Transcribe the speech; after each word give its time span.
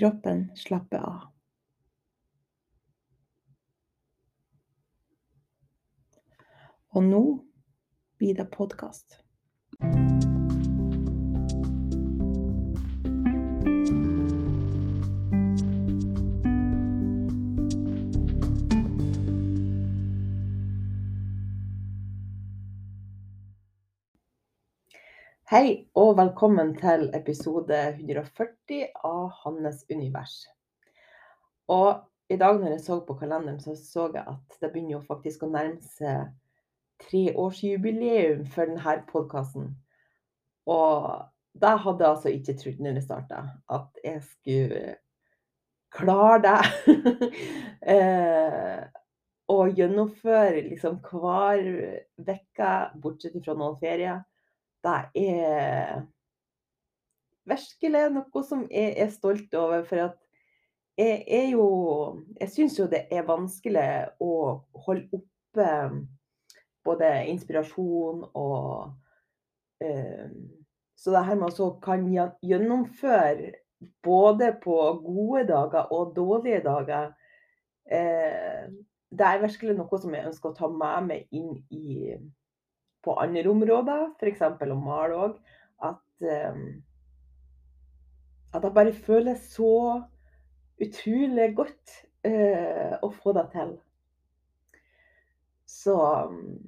Kroppen 0.00 0.46
slapper 0.56 1.02
av. 1.04 1.26
Og 6.96 7.04
nå 7.04 7.20
blir 8.16 8.38
det 8.40 8.48
podkast. 8.54 9.20
Hei 25.50 25.90
og 25.98 26.12
velkommen 26.14 26.68
til 26.78 27.08
episode 27.10 27.74
140 27.96 28.84
av 29.02 29.32
Hannes 29.40 29.80
univers. 29.90 30.36
Og 31.66 32.04
i 32.30 32.36
dag 32.38 32.60
når 32.60 32.76
jeg 32.76 32.82
så 32.84 32.98
på 33.08 33.16
kalenderen, 33.18 33.58
så 33.58 33.74
så 33.74 34.04
jeg 34.14 34.22
at 34.30 34.60
det 34.62 34.70
begynner 34.70 34.92
jo 34.92 35.00
faktisk 35.08 35.42
å 35.42 35.48
nærme 35.50 35.82
seg 35.96 36.30
treårsjubileum 37.02 38.46
for 38.54 38.70
denne 38.70 38.94
podkasten. 39.10 39.74
Og 40.70 41.10
det 41.58 41.74
hadde 41.82 42.06
jeg 42.06 42.14
altså 42.14 42.36
ikke 42.36 42.58
trodd 42.62 42.86
når 42.86 43.00
jeg 43.00 43.08
starta, 43.08 43.42
at 43.74 44.00
jeg 44.06 44.22
skulle 44.28 44.96
klare 45.98 46.40
det. 46.46 46.56
eh, 47.98 48.86
å 49.50 49.62
gjennomføre 49.66 50.68
liksom 50.70 51.02
hver 51.10 51.72
uke, 52.22 52.74
bortsett 53.02 53.40
fra 53.42 53.58
noen 53.58 53.80
ferier 53.82 54.22
det 54.84 54.98
er 55.14 56.02
virkelig 57.50 58.02
noe 58.14 58.42
som 58.46 58.64
jeg 58.70 58.94
er 59.02 59.12
stolt 59.12 59.54
over. 59.58 59.84
For 59.88 60.08
at 60.08 60.18
jeg 61.00 61.24
er 61.28 61.46
jo 61.54 61.66
Jeg 62.40 62.50
syns 62.50 62.78
jo 62.78 62.86
det 62.90 63.06
er 63.10 63.28
vanskelig 63.28 63.90
å 64.20 64.32
holde 64.86 65.20
oppe 65.20 65.68
både 66.84 67.10
inspirasjon 67.30 68.24
og 68.34 68.92
eh, 69.84 70.28
Så 70.96 71.14
det 71.14 71.24
her 71.24 71.38
med 71.40 71.60
å 71.60 71.70
kan 71.80 72.04
gjennomføre 72.44 73.54
både 74.04 74.52
på 74.60 74.76
gode 75.04 75.46
dager 75.48 75.92
og 75.96 76.12
dårlige 76.16 76.60
dager 76.66 77.12
eh, 77.90 78.68
Det 79.08 79.26
er 79.26 79.42
virkelig 79.46 79.78
noe 79.78 80.02
som 80.02 80.14
jeg 80.14 80.28
ønsker 80.28 80.50
å 80.50 80.58
ta 80.58 80.68
med 80.68 81.08
meg 81.08 81.32
inn 81.32 81.56
i 81.70 82.18
på 83.04 83.16
andre 83.20 83.46
områder, 83.50 84.06
f.eks. 84.20 84.42
å 84.44 84.78
male 84.78 85.18
òg, 85.26 85.36
at 85.90 86.30
um, 86.52 86.64
at 88.54 88.64
jeg 88.64 88.74
bare 88.74 88.92
føler 88.92 89.34
så 89.34 90.02
utrolig 90.82 91.54
godt 91.56 91.94
uh, 92.26 92.98
å 93.02 93.10
få 93.22 93.32
det 93.36 93.46
til. 93.54 93.74
Så 95.66 95.94
um, 96.26 96.58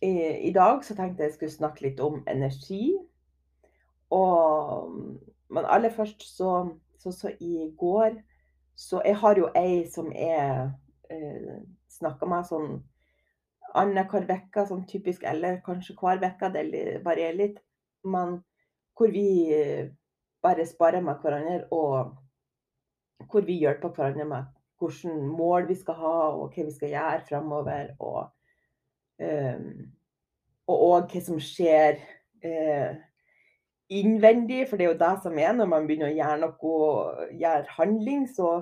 i, 0.00 0.12
i, 0.48 0.52
dag 0.52 0.84
så 0.84 0.96
tenkte 0.96 1.26
jeg 1.26 1.34
skulle 1.34 1.52
snakke 1.52 1.84
litt 1.88 2.00
om 2.00 2.22
energi. 2.28 2.94
Og, 4.10 4.94
men 5.48 5.68
aller 5.68 5.92
først 5.92 6.24
så, 6.36 6.70
så, 6.98 7.12
så 7.12 7.30
i 7.40 7.68
går 7.78 8.16
Så 8.74 9.02
jeg 9.04 9.16
har 9.16 9.38
jo 9.38 9.50
ei 9.54 9.84
som 9.86 10.08
jeg 10.10 10.70
uh, 11.12 11.58
snakka 11.92 12.26
med 12.26 12.48
sånn 12.48 12.80
annenhver 13.78 14.26
uke, 14.28 14.64
sånn 14.66 14.86
typisk, 14.88 15.24
eller 15.28 15.60
kanskje 15.66 15.96
hver 15.98 16.22
uke, 16.24 16.50
det 16.54 17.00
varierer 17.04 17.38
litt. 17.38 17.60
Men 18.04 18.40
hvor 18.96 19.12
vi 19.12 19.52
eh, 19.54 19.90
bare 20.42 20.66
sparer 20.66 21.04
med 21.04 21.20
hverandre, 21.22 21.66
og 21.70 23.28
hvor 23.30 23.44
vi 23.46 23.60
hjelper 23.60 23.92
hverandre 23.94 24.26
med 24.28 24.56
hvilke 24.80 25.14
mål 25.36 25.68
vi 25.68 25.76
skal 25.76 25.98
ha, 26.00 26.16
og 26.40 26.54
hva 26.54 26.64
vi 26.64 26.74
skal 26.74 26.94
gjøre 26.94 27.26
framover. 27.28 27.94
Og 28.00 28.30
um, 29.20 29.70
hva 30.70 31.22
som 31.24 31.40
skjer 31.42 32.00
uh, 32.44 32.92
innvendig, 33.90 34.66
for 34.68 34.78
det 34.78 34.86
er 34.86 34.92
jo 34.92 35.00
det 35.00 35.14
som 35.24 35.38
er 35.38 35.56
når 35.56 35.72
man 35.72 35.88
begynner 35.88 36.12
å 36.12 36.16
gjøre 36.16 36.38
noe, 36.44 37.32
gjøre 37.42 37.76
handling, 37.76 38.28
så, 38.30 38.52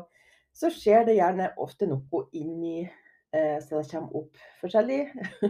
så 0.57 0.73
skjer 0.75 1.07
det 1.07 1.19
gjerne 1.21 1.53
ofte 1.61 1.87
noe 1.91 2.25
inni 2.33 2.89
så 3.61 3.81
det 3.83 3.91
kommer 3.91 4.17
opp 4.23 4.39
forskjellig. 4.63 5.03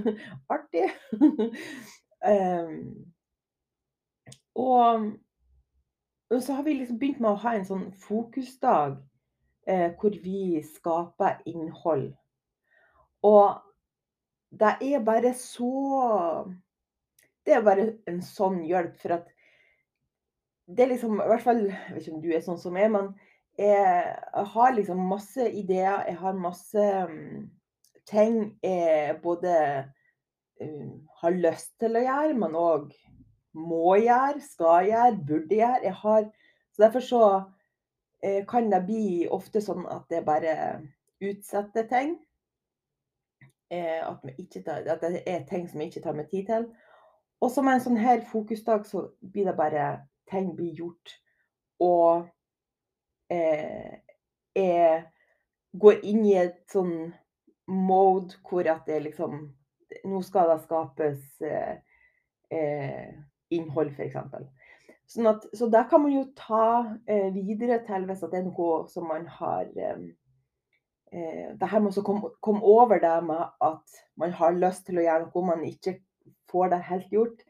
Artig. 0.55 0.89
um, 2.33 2.81
og, 4.59 5.12
så 6.43 6.53
har 6.53 6.62
vi 6.62 6.75
liksom 6.75 6.99
begynt 6.99 7.21
med 7.21 7.31
å 7.31 7.43
ha 7.44 7.55
en 7.56 7.66
sånn 7.69 7.87
fokusdag 8.03 8.99
eh, 9.71 9.93
hvor 10.00 10.16
vi 10.25 10.59
skaper 10.66 11.39
innhold. 11.47 12.11
Og 13.22 13.61
det 14.50 14.75
er 14.83 15.05
bare 15.05 15.34
så 15.34 16.47
Det 17.45 17.55
er 17.56 17.65
bare 17.65 17.84
en 18.09 18.21
sånn 18.22 18.62
hjelp, 18.65 18.95
for 19.01 19.19
at 19.19 19.27
det 20.69 20.84
er 20.84 20.91
liksom 20.92 21.19
I 21.21 21.27
hvert 21.28 21.45
fall 21.45 21.60
Jeg 21.66 21.95
vet 21.95 22.03
ikke 22.03 22.15
om 22.15 22.22
du 22.22 22.30
er 22.33 22.45
sånn 22.45 22.60
som 22.60 22.77
meg, 22.77 22.91
men 22.92 23.10
jeg 23.59 24.45
har 24.53 24.75
liksom 24.77 25.01
masse 25.10 25.42
ideer. 25.51 26.04
Jeg 26.07 26.15
har 26.21 26.36
masse 26.39 26.83
um, 27.10 27.48
ting 28.09 28.59
jeg 28.63 29.19
både 29.22 29.55
uh, 30.63 30.91
har 31.21 31.37
lyst 31.37 31.75
til 31.81 31.99
å 31.99 32.05
gjøre, 32.05 32.37
men 32.39 32.57
òg 32.59 32.93
må 33.59 33.97
gjøre, 34.03 34.41
skal 34.45 34.89
gjøre, 34.89 35.21
burde 35.28 35.60
gjøre. 35.60 35.93
Har, 36.03 36.28
så 36.72 36.84
derfor 36.84 37.05
så 37.05 37.22
uh, 37.43 38.43
kan 38.49 38.71
det 38.72 38.84
bli 38.89 39.27
ofte 39.31 39.63
sånn 39.65 39.87
at 39.91 40.09
jeg 40.13 40.27
bare 40.27 40.57
utsetter 41.25 41.89
ting. 41.91 42.16
Uh, 43.69 44.15
at, 44.15 44.25
tar, 44.65 44.84
at, 44.89 45.04
det 45.04 45.25
er 45.28 45.45
ting 45.49 45.69
som 45.69 45.81
jeg 45.83 45.93
ikke 45.93 46.07
tar 46.07 46.19
meg 46.19 46.31
tid 46.33 46.49
til. 46.49 46.69
Og 47.45 47.53
som 47.54 47.69
en 47.71 47.83
sånn 47.83 48.01
her 48.01 48.25
fokusdag, 48.27 48.87
så 48.89 49.09
blir 49.22 49.47
det 49.47 49.57
bare 49.59 49.91
ting 50.31 50.51
blir 50.57 50.75
gjort. 50.75 51.15
Og 51.84 52.27
jeg 53.28 55.04
går 55.78 55.99
inn 56.09 56.25
i 56.25 56.34
et 56.41 56.63
sånn 56.72 57.13
mode 57.68 58.38
hvor 58.48 58.68
at 58.70 58.86
det 58.86 59.03
liksom 59.03 59.48
Nå 60.04 60.18
skal 60.20 60.50
det 60.50 60.59
skapes 60.66 61.20
eh, 61.41 61.78
eh, 62.53 63.12
innhold, 63.56 63.94
f.eks. 63.97 64.18
Sånn 65.09 65.28
så 65.56 65.68
der 65.72 65.86
kan 65.88 66.03
man 66.04 66.12
jo 66.12 66.26
ta 66.36 66.98
eh, 67.09 67.30
videre 67.32 67.78
til 67.86 68.04
hvis 68.04 68.20
det 68.26 68.36
er 68.36 68.44
noe 68.50 68.82
som 68.92 69.06
man 69.09 69.24
har 69.38 69.70
eh, 69.72 70.03
eh 71.09 71.47
Det 71.56 71.70
her 71.72 71.80
med 71.80 71.97
å 71.97 72.04
komme, 72.04 72.34
kom 72.44 72.60
over 72.60 73.00
det 73.00 73.15
med 73.24 73.47
at 73.65 74.03
man 74.20 74.36
har 74.36 74.60
lyst 74.60 74.84
til 74.86 75.00
å 75.00 75.06
gjøre 75.06 75.30
noe 75.30 75.47
man 75.47 75.65
ikke 75.65 75.97
får 76.53 76.68
det 76.74 76.82
helt 76.91 77.12
gjort. 77.12 77.41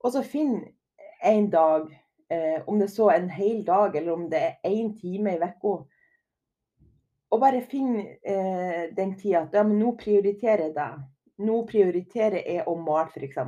Og 0.00 0.12
så 0.12 0.22
finn 0.24 0.62
en 1.24 1.50
dag, 1.50 1.92
eh, 2.30 2.62
om 2.66 2.80
det 2.80 2.88
er 2.88 2.94
så 2.96 3.10
en 3.12 3.28
hel 3.28 3.60
dag 3.66 3.96
eller 3.96 4.12
om 4.12 4.30
det 4.30 4.40
er 4.40 4.56
én 4.64 4.94
time 4.96 5.36
i 5.36 5.40
uka, 5.44 5.84
og 7.34 7.40
bare 7.42 7.64
finn 7.66 7.96
eh, 7.98 8.90
den 8.94 9.16
tida 9.18 9.42
at 9.42 9.56
ja, 9.56 9.64
men 9.66 9.80
nå 9.82 9.94
prioriterer 9.98 10.68
jeg 10.68 10.74
deg. 10.76 11.02
Nå 11.42 11.62
prioriterer 11.66 12.44
jeg 12.46 12.66
å 12.70 12.76
male, 12.78 13.10
f.eks. 13.10 13.40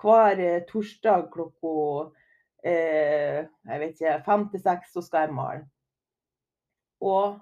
Hver 0.00 0.40
eh, 0.40 0.62
torsdag 0.70 1.26
klokka 1.34 1.72
eh, 2.64 3.42
ikke, 3.90 4.14
fem 4.24 4.46
til 4.52 4.62
seks 4.62 4.94
så 4.96 5.02
skal 5.04 5.26
jeg 5.26 5.36
male. 5.36 5.66
Og 7.04 7.36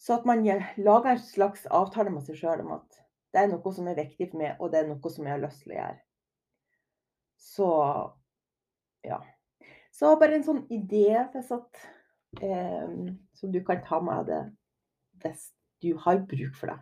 så 0.00 0.16
at 0.16 0.24
man 0.24 0.46
lager 0.46 1.10
en 1.10 1.20
slags 1.20 1.66
avtale 1.68 2.12
med 2.14 2.24
seg 2.24 2.38
sjøl 2.40 2.62
om 2.64 2.78
at 2.78 3.02
det 3.34 3.42
er 3.42 3.50
noe 3.50 3.72
som 3.74 3.90
er 3.90 3.98
viktig 3.98 4.30
for 4.30 4.40
meg, 4.40 4.54
og 4.58 4.72
det 4.72 4.80
er 4.80 4.88
noe 4.88 5.12
som 5.12 5.26
jeg 5.28 5.34
har 5.34 5.42
lyst 5.42 5.60
til 5.66 5.74
å 5.74 5.76
gjøre. 5.76 6.00
Så 7.50 7.68
ja. 9.04 9.20
Så 9.92 10.14
bare 10.16 10.38
en 10.38 10.46
sånn 10.46 10.64
idé 10.72 11.20
hvis 11.34 11.52
at, 11.52 11.84
eh, 12.40 12.96
som 13.36 13.52
du 13.52 13.60
kan 13.66 13.84
ta 13.84 14.00
med 14.00 14.32
deg 14.32 14.48
hvis 15.22 15.50
du 15.82 15.94
har 15.98 16.24
bruk 16.28 16.56
for 16.56 16.72
det. 16.72 16.80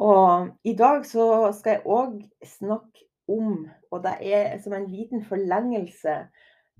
Og 0.00 0.50
i 0.64 0.74
dag 0.78 1.04
så 1.06 1.50
skal 1.56 1.78
jeg 1.78 1.86
òg 1.86 2.20
snakke 2.46 3.06
om, 3.30 3.66
og 3.90 4.02
det 4.04 4.14
er 4.32 4.56
som 4.62 4.74
en 4.74 4.88
liten 4.90 5.24
forlengelse, 5.26 6.16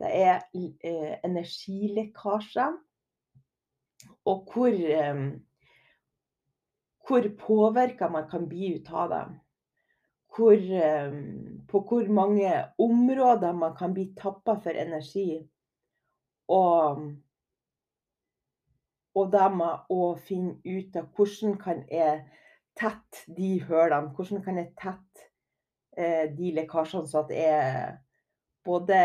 det 0.00 0.10
er 0.16 0.40
eh, 0.56 1.19
energilekkasje. 1.25 2.70
Og 4.25 4.48
hvor, 4.52 4.72
eh, 4.72 5.20
hvor 7.06 7.28
påvirka 7.38 8.08
man 8.08 8.28
kan 8.31 8.48
bli 8.48 8.75
ut 8.78 8.88
av 8.92 9.10
det. 9.12 9.25
Hvor, 10.37 10.54
eh, 10.54 11.12
på 11.69 11.82
hvor 11.88 12.08
mange 12.08 12.52
områder 12.78 13.52
man 13.52 13.76
kan 13.76 13.94
bli 13.94 14.14
tappa 14.16 14.56
for 14.62 14.70
energi. 14.70 15.42
Og 16.48 17.04
og 19.14 19.32
det 19.32 19.48
med 19.56 19.90
å 19.90 20.12
finne 20.26 20.56
ut 20.64 20.96
av 20.96 21.08
hvordan 21.16 21.56
kan 21.60 21.82
jeg 21.90 22.20
tette 22.78 23.24
de 23.36 23.56
hullene, 23.66 24.12
hvordan 24.14 24.42
kan 24.44 24.60
jeg 24.60 24.70
tette 24.78 25.26
eh, 25.98 26.30
de 26.36 26.52
lekkasjene, 26.56 27.08
så 27.10 27.24
at 27.24 27.34
jeg 27.34 27.96
både 28.64 29.00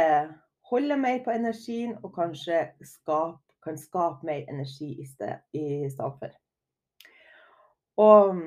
holder 0.70 1.02
mer 1.02 1.20
på 1.26 1.34
energien 1.34 1.96
og 2.04 2.14
kanskje 2.16 2.68
skap, 2.86 3.42
kan 3.66 3.78
skape 3.82 4.26
mer 4.28 4.46
energi 4.52 4.92
i 5.02 5.08
stedet, 5.10 5.42
i 5.58 5.90
stedet 5.90 6.14
for. 6.20 6.34
Og, 7.98 8.42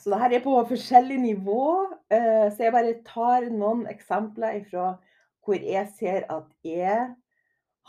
så 0.00 0.16
det 0.16 0.38
er 0.38 0.44
på 0.44 0.54
forskjellig 0.68 1.18
nivå, 1.20 1.64
eh, 2.08 2.46
så 2.48 2.64
jeg 2.64 2.72
bare 2.72 3.00
tar 3.04 3.50
noen 3.52 3.84
eksempler 3.90 4.62
fra 4.70 4.94
hvor 5.44 5.60
jeg 5.60 5.88
ser 5.98 6.24
at 6.32 6.48
jeg 6.64 7.10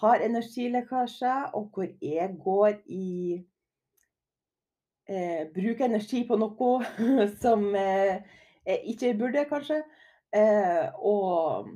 har 0.01 0.25
energilekkasje, 0.25 1.33
og 1.53 1.69
hvor 1.73 1.87
jeg 2.01 2.35
går 2.43 2.73
i 2.85 3.07
eh, 5.09 5.47
Bruker 5.53 5.85
energi 5.85 6.23
på 6.27 6.37
noe 6.41 6.73
som 7.43 7.67
eh, 7.75 8.21
jeg 8.65 8.81
ikke 8.93 9.13
burde, 9.19 9.45
kanskje. 9.49 9.81
Eh, 10.33 10.85
og 10.97 11.69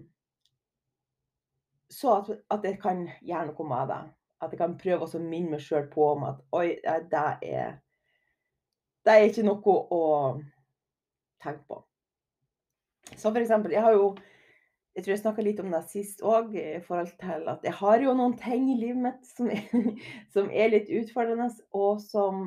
så 1.92 2.18
at, 2.18 2.30
at, 2.52 2.64
jeg 2.64 2.80
kan 2.82 3.08
gjøre 3.22 3.48
noe 3.52 3.68
med 3.70 3.90
det. 3.94 4.04
At 4.42 4.52
jeg 4.52 4.60
kan 4.60 4.78
prøve 4.78 5.08
å 5.08 5.22
minne 5.24 5.56
meg 5.56 5.64
sjøl 5.64 5.86
på 5.92 6.12
om 6.16 6.26
at 6.28 6.42
oi, 6.56 6.68
det 7.12 7.26
er, 7.46 7.78
det 9.06 9.14
er 9.14 9.28
ikke 9.30 9.46
noe 9.46 9.76
å 9.96 10.06
tenke 11.44 11.64
på. 11.70 11.84
Så 13.14 13.30
for 13.30 13.40
eksempel, 13.40 13.72
jeg 13.72 13.86
har 13.86 13.94
jo 13.94 14.16
jeg 14.96 15.04
tror 15.04 15.12
jeg 15.12 15.20
snakka 15.20 15.44
litt 15.44 15.60
om 15.60 15.74
det 15.74 15.82
sist 15.92 16.22
òg, 16.24 16.54
i 16.56 16.80
forhold 16.86 17.12
til 17.20 17.50
at 17.52 17.66
jeg 17.68 17.76
har 17.82 18.04
jo 18.06 18.14
noen 18.16 18.38
ting 18.40 18.70
i 18.72 18.78
livet 18.80 19.02
mitt 19.04 19.28
som 19.28 19.50
er, 19.52 19.66
som 20.34 20.48
er 20.48 20.72
litt 20.72 20.92
utfordrende, 21.02 21.50
og 21.76 22.00
som, 22.04 22.46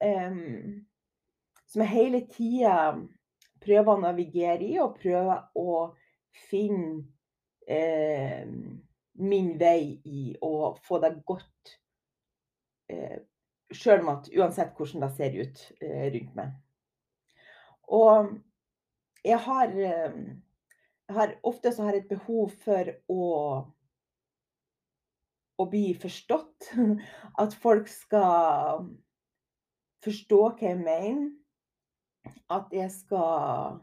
um, 0.00 0.40
som 1.68 1.84
jeg 1.84 1.92
hele 1.92 2.22
tida 2.32 2.78
prøver 3.60 3.92
å 3.92 4.02
navigere 4.06 4.64
i, 4.64 4.78
og 4.80 4.96
prøver 5.02 5.44
å 5.60 5.76
finne 6.48 7.04
eh, 7.68 8.48
min 9.20 9.52
vei 9.60 9.96
i 10.04 10.32
å 10.44 10.74
få 10.84 11.00
det 11.04 11.12
godt. 11.28 11.76
Eh, 12.92 13.18
Sjøl 13.74 14.04
om 14.04 14.12
at 14.12 14.28
uansett 14.30 14.76
hvordan 14.78 15.02
det 15.02 15.12
ser 15.16 15.36
ut 15.40 15.62
eh, 15.82 16.08
rundt 16.14 16.36
meg. 16.38 16.52
Og 17.96 18.36
jeg 19.26 19.40
har 19.42 19.72
eh, 19.74 20.20
har, 21.12 21.36
ofte 21.46 21.72
så 21.72 21.86
har 21.86 21.96
jeg 21.96 22.06
et 22.06 22.14
behov 22.16 22.52
for 22.64 22.92
å 23.12 23.26
å 25.56 25.66
bli 25.70 25.94
forstått. 26.00 26.70
At 27.42 27.56
folk 27.62 27.88
skal 27.90 28.86
forstå 30.04 30.40
hva 30.46 30.70
jeg 30.70 30.80
mener. 30.82 31.30
At 32.52 32.72
jeg 32.74 32.90
skal 32.90 33.78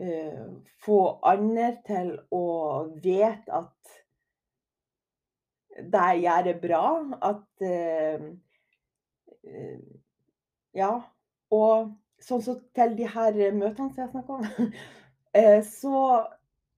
uh, 0.00 0.48
få 0.82 0.98
andre 1.26 1.70
til 1.86 2.12
å 2.34 2.46
vite 3.02 3.50
at 3.50 3.96
det 5.76 6.04
jeg 6.14 6.22
gjør, 6.22 6.50
er 6.52 6.60
bra. 6.62 6.84
At 7.32 7.66
uh, 7.66 8.30
uh, 9.50 9.84
Ja. 10.76 10.94
Og 11.54 11.92
sånn 12.18 12.40
som 12.42 12.56
så 12.56 12.74
til 12.74 12.96
de 12.98 13.06
her 13.06 13.36
møtene 13.54 13.90
som 13.92 14.02
jeg 14.02 14.10
snakker 14.10 14.40
om. 14.40 14.72
Eh, 15.36 15.62
så, 15.64 16.26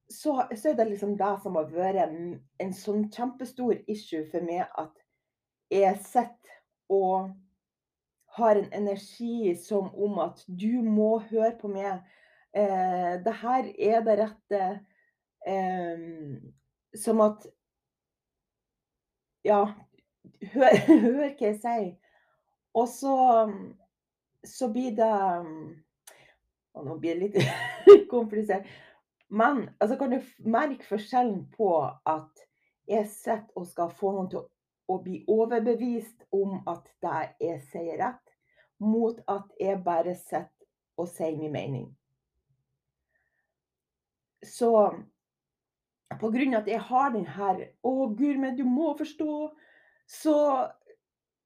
så, 0.09 0.43
så, 0.57 0.69
er 0.69 0.75
det 0.75 0.89
liksom 0.89 1.17
det 1.17 1.35
som 1.43 1.59
har 1.59 1.69
vært 1.71 2.01
en, 2.09 2.39
en 2.59 2.73
sånn 2.75 3.05
kjempestor 3.15 3.77
issue 3.87 4.25
for 4.33 4.43
meg, 4.43 4.65
at 4.75 4.97
jeg 5.71 5.99
sitter 6.03 6.57
og 6.91 7.29
har 8.39 8.59
en 8.59 8.73
energi 8.73 9.55
som 9.61 9.91
om 9.95 10.19
at 10.25 10.43
du 10.47 10.81
må 10.83 11.19
høre 11.29 11.55
på 11.61 11.71
meg. 11.71 12.03
Eh, 12.57 13.19
det 13.23 13.35
her 13.43 13.71
er 13.79 14.03
det 14.07 14.19
rette. 14.25 14.65
Eh, 15.47 16.07
som 16.97 17.23
at 17.23 17.47
Ja, 19.47 19.63
hør, 20.53 20.81
hør 21.05 21.29
hva 21.29 21.47
jeg 21.47 21.61
sier. 21.63 21.93
Og 22.77 22.89
så, 22.91 23.15
så 24.45 24.69
blir 24.73 24.97
det 24.99 25.15
og 26.79 26.87
nå 26.87 26.99
blir 27.03 27.19
det 27.19 27.29
litt 27.29 28.07
komplisert. 28.15 28.69
Men 29.29 29.67
altså, 29.79 29.99
kan 30.01 30.15
du 30.15 30.49
merke 30.49 30.87
forskjellen 30.89 31.43
på 31.57 31.73
at 32.09 32.47
jeg 32.89 33.09
sitter 33.13 33.59
og 33.59 33.67
skal 33.69 33.93
få 33.93 34.15
noen 34.15 34.31
til 34.33 34.47
å 34.89 34.97
bli 35.05 35.21
overbevist 35.29 36.25
om 36.33 36.63
at 36.71 36.87
det 37.05 37.19
jeg 37.45 37.61
sier 37.69 38.01
rett, 38.01 38.25
mot 38.81 39.19
at 39.29 39.51
jeg 39.61 39.83
bare 39.85 40.15
sitter 40.17 40.55
og 40.99 41.11
sier 41.11 41.37
min 41.37 41.53
mening. 41.53 41.89
Så 44.43 44.71
på 46.19 46.31
grunn 46.33 46.55
av 46.55 46.63
at 46.63 46.71
jeg 46.71 46.81
har 46.89 47.11
den 47.13 47.27
her 47.27 47.69
'Å, 47.85 48.15
gud, 48.17 48.39
men 48.39 48.57
du 48.57 48.65
må 48.65 48.95
forstå', 48.97 49.51
så 50.07 50.71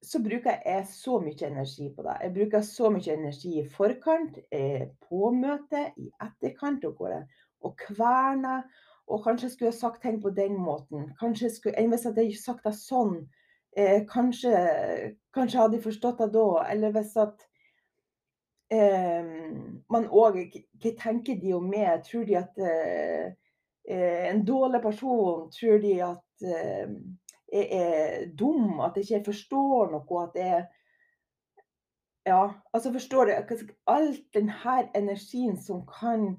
så 0.03 0.19
bruker 0.23 0.59
jeg 0.67 0.87
så 0.91 1.19
mye 1.23 1.47
energi 1.47 1.89
på 1.95 2.03
det. 2.03 2.17
Jeg 2.23 2.35
bruker 2.35 2.65
så 2.67 2.91
mye 2.91 3.15
energi 3.15 3.59
i 3.61 3.69
forkant, 3.71 4.39
eh, 4.51 4.89
på 5.09 5.31
møtet, 5.31 5.95
i 5.97 6.11
etterkant, 6.23 6.85
og 6.85 6.97
går 6.97 7.21
og 7.63 7.77
kverner. 7.79 8.63
Og 9.07 9.23
kanskje 9.25 9.51
skulle 9.51 9.71
jeg 9.71 9.79
sagt 9.79 10.03
ting 10.03 10.23
på 10.23 10.31
den 10.31 10.57
måten. 10.59 11.13
Kanskje 11.21 11.51
skulle, 11.51 11.89
Hvis 11.89 12.05
jeg 12.05 12.15
hadde 12.15 12.43
sagt 12.43 12.65
det 12.65 12.75
sånn, 12.75 13.29
eh, 13.77 14.03
kanskje, 14.07 15.17
kanskje 15.35 15.59
hadde 15.59 15.77
jeg 15.77 15.85
forstått 15.85 16.19
det 16.19 16.33
da. 16.35 16.67
Eller 16.71 16.93
hvis 16.93 17.17
at 17.17 17.47
eh, 18.71 19.23
man 19.91 20.09
òg 20.09 20.39
Hva 20.83 20.95
tenker 20.99 21.39
de 21.41 21.55
om 21.55 21.69
meg? 21.69 22.03
Tror 22.05 22.25
de 22.25 22.37
at 22.37 22.59
eh, 22.59 23.33
eh 23.89 24.31
en 24.31 24.45
dårlig 24.45 24.83
person 24.83 25.51
Tror 25.51 25.79
de 25.79 26.01
at 26.01 26.43
eh, 26.47 26.89
jeg 27.53 27.69
er 27.77 28.27
dum, 28.39 28.81
at 28.81 28.97
jeg 28.97 29.21
ikke 29.21 29.33
forstår 29.33 29.93
noe, 29.93 30.23
at 30.29 30.41
jeg 30.41 30.63
Ja, 32.27 32.53
altså 32.73 32.93
forstår 32.95 33.25
du 33.27 33.33
Alt 33.91 34.35
denne 34.35 34.75
energien 34.95 35.57
som 35.59 35.81
kan 35.87 36.37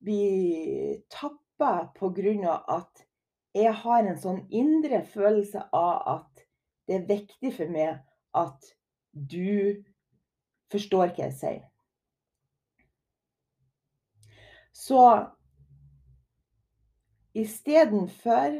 bli 0.00 1.02
tappa 1.10 1.92
pga. 1.94 2.64
at 2.68 3.06
jeg 3.54 3.74
har 3.74 4.06
en 4.08 4.16
sånn 4.18 4.46
indre 4.50 5.02
følelse 5.04 5.62
av 5.72 6.08
at 6.08 6.46
det 6.88 6.94
er 6.96 7.08
viktig 7.08 7.52
for 7.52 7.68
meg 7.68 8.00
at 8.34 8.72
du 9.12 9.84
forstår 10.72 11.12
hva 11.12 11.26
jeg 11.26 11.36
sier. 11.36 11.60
Så 14.72 15.02
istedenfor 17.36 18.56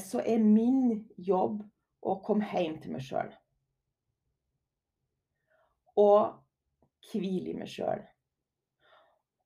så 0.00 0.22
er 0.24 0.42
min 0.42 1.04
jobb 1.16 1.62
å 2.04 2.18
komme 2.24 2.46
hjem 2.50 2.78
til 2.82 2.94
meg 2.94 3.04
sjøl. 3.04 3.30
Og 6.00 6.34
hvile 7.10 7.52
i 7.52 7.56
meg 7.58 7.70
sjøl. 7.70 8.02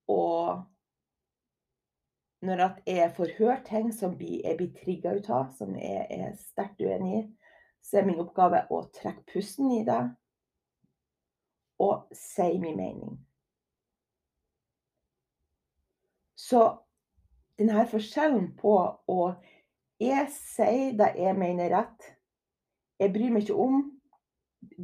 Og 0.09 0.65
når 2.47 2.63
jeg 2.87 3.11
får 3.17 3.35
høre 3.39 3.59
ting 3.67 3.91
som 3.93 4.15
jeg 4.21 4.57
blir 4.57 4.73
trigga 4.79 5.17
ut 5.19 5.29
av, 5.35 5.51
som 5.59 5.75
jeg 5.77 6.07
er 6.15 6.37
sterkt 6.39 6.81
uenig 6.81 7.15
i, 7.19 7.23
så 7.83 8.01
er 8.01 8.09
min 8.09 8.21
oppgave 8.23 8.65
å 8.75 8.83
trekke 8.95 9.27
pusten 9.33 9.71
i 9.75 9.85
det 9.87 10.03
og 11.83 12.11
si 12.15 12.49
min 12.59 12.77
mening. 12.79 13.19
Så 16.39 16.63
denne 17.59 17.85
forskjellen 17.91 18.53
på 18.59 18.75
å 19.11 19.21
Jeg 20.01 20.29
sier 20.31 20.93
det 20.95 21.15
jeg 21.19 21.35
mener 21.35 21.73
rett. 21.75 22.05
Jeg 22.99 23.13
bryr 23.13 23.33
meg 23.35 23.43
ikke 23.43 23.55
om. 23.59 23.81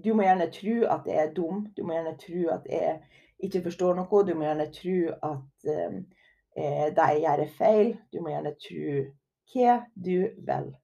Du 0.04 0.14
må 0.14 0.26
gjerne 0.26 0.50
tro 0.54 0.75
at 0.90 1.06
jeg 1.06 1.21
er 1.23 1.35
dum. 1.35 1.66
Du 1.76 1.85
må 1.87 1.94
gjerne 1.94 2.16
tro 2.18 2.49
at 2.54 2.66
jeg 2.71 2.97
ikke 3.47 3.62
forstår 3.68 3.94
noe. 3.99 4.23
Du 4.26 4.35
må 4.35 4.47
gjerne 4.47 4.66
tro 4.75 4.97
at 5.30 5.68
um, 5.71 6.00
det 6.56 7.06
jeg 7.11 7.21
gjør, 7.23 7.44
er 7.44 7.54
feil. 7.59 7.92
Du 8.12 8.23
må 8.23 8.35
gjerne 8.35 8.54
tro 8.66 9.04
hva 9.54 9.76
du 9.94 10.18
vil. 10.50 10.75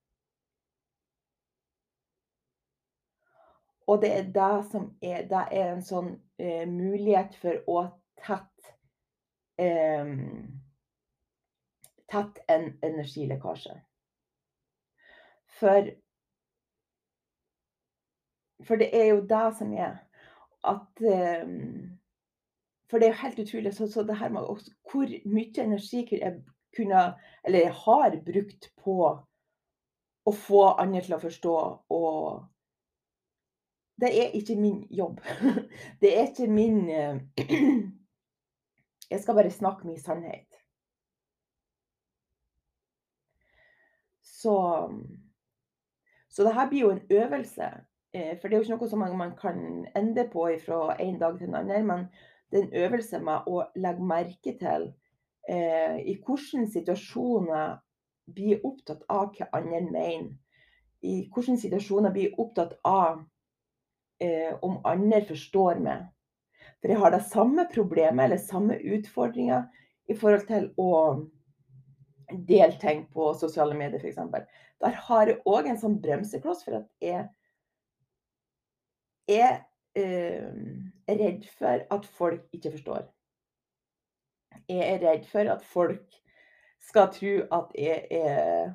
Og 3.90 4.02
det 4.02 4.12
er 4.14 4.30
det 4.30 4.70
som 4.70 4.90
er 5.02 5.26
Det 5.26 5.44
er 5.50 5.72
en 5.72 5.82
sånn 5.82 6.12
eh, 6.38 6.66
mulighet 6.70 7.34
for 7.42 7.58
å 7.66 7.80
tette 8.22 8.76
eh, 9.58 10.12
Tett 12.10 12.42
en 12.50 12.72
energilekkasje. 12.86 13.74
For 15.60 15.90
For 18.66 18.76
det 18.76 18.90
er 18.96 19.06
jo 19.14 19.20
det 19.24 19.46
som 19.58 19.72
er 19.72 19.96
at 20.64 21.02
um, 21.44 21.98
For 22.90 22.98
det 22.98 23.06
er 23.06 23.12
jo 23.12 23.22
helt 23.22 23.38
utrolig 23.38 23.74
så, 23.74 23.88
så 23.88 24.02
det 24.02 24.18
her 24.18 24.28
med 24.28 24.40
også, 24.40 24.72
hvor 24.90 25.06
mye 25.24 25.64
energi 25.64 26.06
jeg 26.12 26.42
kunne 26.76 27.14
Eller 27.44 27.58
jeg 27.58 27.72
har 27.72 28.16
brukt 28.26 28.72
på 28.84 28.96
å 30.26 30.32
få 30.36 30.64
andre 30.78 31.00
til 31.00 31.16
å 31.16 31.22
forstå 31.22 31.54
og 31.96 32.46
Det 34.00 34.10
er 34.16 34.36
ikke 34.36 34.56
min 34.56 34.86
jobb. 34.90 35.18
Det 36.00 36.12
er 36.16 36.30
ikke 36.30 36.46
min 36.48 36.88
Jeg 39.10 39.20
skal 39.20 39.34
bare 39.34 39.50
snakke 39.50 39.86
min 39.86 40.00
sannhet. 40.00 40.46
Så 44.22 44.54
så 46.30 46.44
det 46.46 46.54
her 46.54 46.68
blir 46.70 46.80
jo 46.80 46.90
en 46.90 47.06
øvelse. 47.10 47.70
Eh, 48.14 48.38
for 48.40 48.48
det 48.48 48.54
er 48.54 48.58
jo 48.58 48.66
ikke 48.66 48.76
noe 48.76 48.90
som 48.90 49.02
man 49.18 49.36
kan 49.38 49.86
ende 49.96 50.26
på 50.32 50.46
fra 50.64 50.96
en 51.02 51.18
dag 51.18 51.38
til 51.38 51.48
en 51.48 51.58
annen. 51.62 51.86
Men 51.86 52.06
det 52.50 52.58
er 52.58 52.66
en 52.66 52.84
øvelse 52.84 53.20
med 53.22 53.50
å 53.50 53.64
legge 53.76 54.06
merke 54.06 54.54
til 54.58 54.92
eh, 55.48 55.98
i 56.06 56.16
hvilke 56.18 56.66
situasjoner 56.74 57.76
blir 58.30 58.62
opptatt 58.66 59.02
av 59.10 59.34
hva 59.34 59.50
andre 59.58 59.82
mener. 59.90 60.30
I 61.02 61.26
hvilke 61.34 61.58
situasjoner 61.58 62.14
blir 62.14 62.38
opptatt 62.38 62.76
av 62.84 63.22
eh, 64.22 64.54
om 64.62 64.80
andre 64.84 65.22
forstår 65.26 65.82
meg. 65.82 66.08
For 66.80 66.92
jeg 66.92 67.00
har 67.00 67.12
det 67.14 67.24
samme 67.28 67.66
problemet 67.72 68.24
eller 68.24 68.42
samme 68.42 68.78
utfordringer 68.78 69.66
i 70.08 70.16
forhold 70.16 70.46
til 70.48 70.70
å 70.80 70.90
dele 72.32 72.78
ting 72.80 73.04
på 73.12 73.32
sosiale 73.38 73.76
medier, 73.78 74.00
f.eks. 74.00 74.18
Der 74.80 74.96
har 75.06 75.28
jeg 75.28 75.40
òg 75.48 75.68
en 75.68 75.80
sånn 75.80 75.98
bremsekloss 76.02 76.64
for 76.64 76.80
at 76.80 76.88
jeg 77.04 77.26
er 79.30 79.60
eh, 79.98 80.50
redd 81.08 81.46
for 81.58 81.84
at 81.90 82.06
folk 82.06 82.46
ikke 82.56 82.74
forstår. 82.76 83.04
Jeg 84.70 84.86
er 84.94 85.02
redd 85.04 85.26
for 85.30 85.52
at 85.52 85.64
folk 85.66 86.20
skal 86.80 87.10
tro 87.14 87.34
at 87.60 87.74
jeg 87.78 88.06
er 88.10 88.72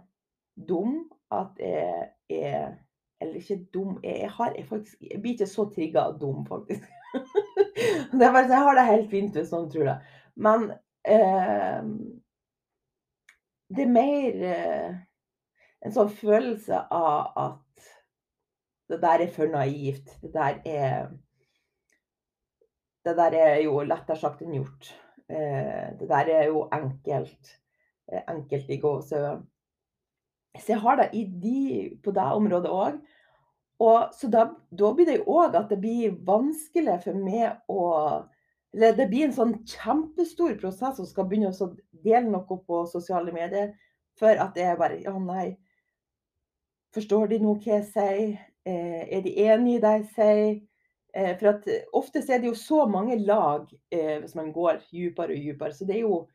dum, 0.56 1.06
at 1.32 1.60
jeg 1.60 2.10
er 2.30 2.74
Eller 3.22 3.36
ikke 3.40 3.68
dum, 3.74 4.00
jeg, 4.04 4.28
har, 4.30 4.52
jeg, 4.58 4.66
faktisk, 4.68 4.96
jeg 5.02 5.22
blir 5.22 5.32
ikke 5.32 5.46
så 5.48 5.64
trigga 5.72 6.02
av 6.10 6.18
dum, 6.20 6.42
faktisk. 6.46 6.84
det 8.12 8.26
er 8.28 8.34
bare, 8.34 8.50
jeg 8.52 8.60
har 8.68 8.76
det 8.76 8.84
helt 8.90 9.08
fint 9.10 9.38
hvis 9.40 9.54
noen 9.56 9.70
tror 9.72 9.88
det. 9.88 9.94
Men 10.36 10.66
eh, 11.08 11.88
det 13.70 13.86
er 13.86 13.92
mer 13.92 14.42
eh, 14.50 14.98
en 15.86 15.94
sånn 15.94 16.12
følelse 16.14 16.84
av 16.94 17.32
at 17.40 17.90
det 18.90 19.00
der 19.02 19.24
er 19.26 19.32
for 19.34 19.50
naivt. 19.50 20.14
Det 20.22 20.34
der 20.34 20.62
er 20.66 21.14
Det 23.06 23.14
der 23.18 23.36
er 23.38 23.60
jo 23.62 23.84
lettere 23.86 24.18
sagt 24.18 24.40
enn 24.42 24.56
gjort. 24.58 24.88
Eh, 25.30 25.94
det 26.00 26.08
der 26.10 26.30
er 26.34 26.48
jo 26.50 26.64
enkelt. 26.74 27.52
Eh, 28.10 28.24
enkelt 28.28 28.70
i 28.70 28.80
gåsehud. 28.82 29.44
Så 30.58 30.72
jeg 30.72 30.80
har 30.82 30.96
det 30.98 31.10
de, 31.44 32.00
på 32.04 32.12
det 32.12 32.24
området 32.24 32.72
òg. 32.72 32.98
Og 33.80 34.10
så 34.16 34.30
da, 34.32 34.48
da, 34.72 34.92
blir 34.96 35.06
det 35.06 35.20
jo 35.20 35.36
òg 35.36 35.58
at 35.60 35.70
det 35.70 35.78
blir 35.84 36.16
vanskelig 36.26 36.96
for 37.04 37.14
meg 37.20 37.60
å 37.70 37.82
det 38.76 39.08
blir 39.10 39.28
en 39.28 39.36
sånn 39.36 39.54
kjempestor 39.70 40.56
prosess 40.60 41.00
å 41.00 41.08
skal 41.08 41.28
begynne 41.30 41.54
å 41.54 41.70
dele 42.06 42.28
noe 42.28 42.58
på 42.68 42.82
sosiale 42.92 43.34
medier, 43.36 43.74
for 44.20 44.36
at 44.42 44.56
det 44.56 44.66
er 44.68 44.80
bare 44.80 45.02
Ja, 45.04 45.16
nei. 45.20 45.56
Forstår 46.96 47.28
de 47.32 47.40
noe 47.44 47.60
hva 47.60 47.78
jeg 47.80 47.88
sier? 47.92 48.38
Eh, 48.66 49.04
er 49.18 49.22
de 49.26 49.34
enig 49.46 49.78
i 49.78 49.82
det 49.84 49.92
jeg 49.98 50.08
sier? 50.16 50.54
Eh, 51.16 51.34
for 51.40 51.52
at 51.54 51.68
ofte 51.96 52.24
er 52.24 52.40
det 52.44 52.50
jo 52.50 52.56
så 52.60 52.86
mange 52.88 53.18
lag 53.20 53.68
eh, 53.92 54.18
hvis 54.22 54.36
man 54.36 54.52
går 54.56 54.82
dypere 54.92 55.36
og 55.36 55.48
dypere. 55.48 55.74
Så 55.74 55.88
det 55.88 56.00
er 56.00 56.08
jo 56.08 56.26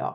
Ja. 0.00 0.10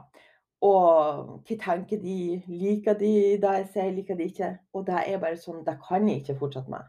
Og 0.65 1.46
hva 1.48 1.55
tenker 1.62 2.00
de? 2.01 2.41
Liker 2.48 2.98
de 3.00 3.12
det 3.39 3.51
jeg 3.60 3.67
sier, 3.74 3.91
liker 3.96 4.17
de 4.20 4.27
ikke? 4.32 4.50
Og 4.74 4.86
det 4.88 5.03
er 5.08 5.22
bare 5.22 5.38
sånn 5.39 5.63
Det 5.63 5.77
kan 5.88 6.08
jeg 6.10 6.24
ikke 6.24 6.39
fortsette 6.39 6.72
med. 6.74 6.84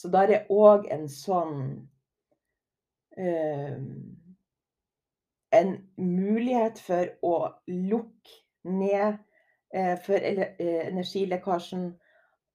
Så 0.00 0.08
der 0.08 0.32
er 0.32 0.46
òg 0.48 0.86
en 0.92 1.08
sånn 1.12 1.56
En 5.50 5.72
mulighet 5.98 6.78
for 6.80 7.10
å 7.26 7.34
lukke 7.66 8.38
ned 8.70 9.18
eh, 9.74 9.96
for 10.00 10.14
eh, 10.14 10.54
energilekkasjen. 10.86 11.90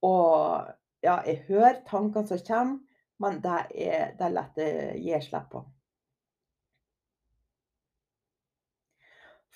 Og 0.02 0.72
ja, 1.04 1.20
jeg 1.28 1.44
hører 1.46 1.84
tankene 1.86 2.26
som 2.26 2.42
kommer, 2.48 2.78
men 3.22 3.38
det 3.44 3.58
er, 3.76 4.16
det 4.16 4.26
er 4.26 4.34
lett 4.34 4.60
å 4.64 4.68
gi 5.04 5.20
slipp 5.28 5.50
på. 5.52 5.62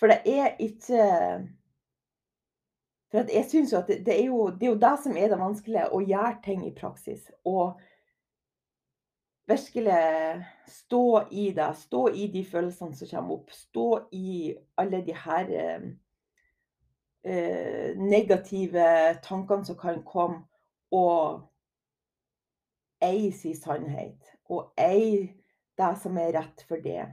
For 0.01 0.13
det 0.13 0.21
er 0.29 0.55
ikke 0.63 1.03
For 3.11 3.27
jeg 3.27 3.47
syns 3.51 3.73
jo 3.75 3.81
at 3.81 3.89
det, 3.91 4.03
det, 4.07 4.17
er 4.21 4.29
jo, 4.29 4.51
det, 4.55 4.67
er 4.69 4.71
jo, 4.71 4.81
det 4.83 4.93
som 5.03 5.17
er 5.19 5.33
det 5.33 5.39
vanskelige, 5.41 5.89
å 5.91 6.03
gjøre 6.03 6.37
ting 6.45 6.63
i 6.67 6.75
praksis. 6.75 7.25
Og 7.49 7.81
virkelig 9.51 10.45
stå 10.71 11.05
i 11.31 11.49
det. 11.57 11.71
Stå 11.81 12.05
i 12.15 12.29
de 12.31 12.45
følelsene 12.47 12.95
som 12.95 13.11
kommer 13.11 13.41
opp. 13.41 13.51
Stå 13.55 13.89
i 14.15 14.55
alle 14.79 15.03
de 15.07 15.17
her 15.25 15.51
eh, 15.65 15.89
eh, 17.27 17.99
negative 17.99 18.87
tankene 19.27 19.67
som 19.67 19.79
kan 19.81 20.05
komme, 20.07 20.45
og 20.95 21.43
ei 23.03 23.31
si 23.35 23.57
sannhet. 23.59 24.37
Og 24.51 24.71
ei 24.79 25.35
det 25.81 25.93
som 25.99 26.19
er 26.21 26.35
rett 26.37 26.65
for 26.69 26.83
det. 26.85 27.05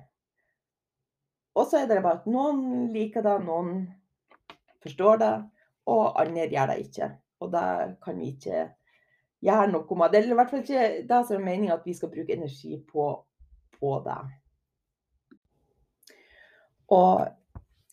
Og 1.57 1.65
så 1.65 1.81
er 1.81 1.89
det 1.89 2.03
bare 2.03 2.21
at 2.21 2.29
noen 2.29 2.89
liker 2.93 3.23
det, 3.25 3.37
noen 3.45 3.87
forstår 4.85 5.21
det, 5.23 5.35
og 5.87 6.19
andre 6.21 6.49
gjør 6.51 6.71
det 6.71 6.81
ikke. 6.83 7.09
Og 7.39 7.51
det 7.53 7.69
kan 8.03 8.19
vi 8.19 8.33
ikke 8.33 8.65
gjøre 9.45 9.71
noe 9.71 9.97
med. 9.99 10.11
Det 10.11 10.19
er 10.19 10.31
i 10.31 10.37
hvert 10.39 10.51
fall 10.51 10.63
ikke 10.65 10.85
det 11.09 11.21
som 11.27 11.37
er 11.37 11.45
meninga 11.45 11.77
at 11.77 11.85
vi 11.85 11.95
skal 11.95 12.11
bruke 12.11 12.35
energi 12.35 12.79
på, 12.91 13.07
på 13.77 13.93
det. 14.05 14.19
Og 16.97 17.27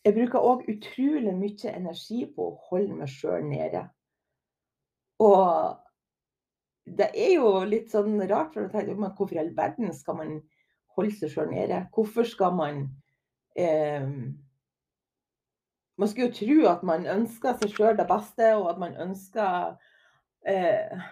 jeg 0.05 0.15
bruker 0.15 0.47
òg 0.51 0.67
utrolig 0.71 1.33
mye 1.37 1.71
energi 1.73 2.25
på 2.31 2.51
å 2.51 2.59
holde 2.69 2.99
meg 2.99 3.11
sjøl 3.11 3.47
nede. 3.49 3.87
Og 5.25 5.79
det 6.85 7.09
er 7.17 7.37
jo 7.39 7.51
litt 7.65 7.93
sånn 7.93 8.19
rart, 8.29 8.53
for 8.53 8.67
å 8.67 8.73
tenke 8.73 8.97
men 8.99 9.15
hvorfor 9.17 9.39
i 9.39 9.41
all 9.41 9.55
verden 9.57 9.95
skal 9.97 10.19
man 10.19 10.35
holde 10.97 11.15
seg 11.17 11.33
sjøl 11.33 11.49
nede? 11.53 11.87
Hvorfor 11.95 12.29
skal 12.29 12.53
man 12.59 12.83
eh, 13.57 14.05
Man 15.97 16.09
skulle 16.09 16.27
jo 16.27 16.35
tro 16.39 16.71
at 16.73 16.83
man 16.83 17.07
ønsker 17.07 17.55
seg 17.61 17.71
sjøl 17.77 17.99
det 17.99 18.07
beste, 18.11 18.49
og 18.59 18.71
at 18.73 18.81
man 18.83 18.97
ønsker 18.99 19.77
eh, 20.47 21.05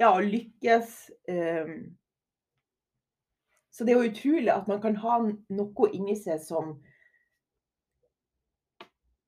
ja, 0.00 0.08
å 0.14 0.20
lykkes. 0.24 0.96
Eh, 1.28 1.74
Så 3.74 3.84
det 3.84 3.92
er 3.92 3.98
jo 4.04 4.10
utrolig 4.12 4.52
at 4.54 4.68
man 4.70 4.80
kan 4.80 4.96
ha 5.02 5.18
noe 5.50 5.88
inni 5.92 6.14
seg 6.16 6.40
som 6.40 6.76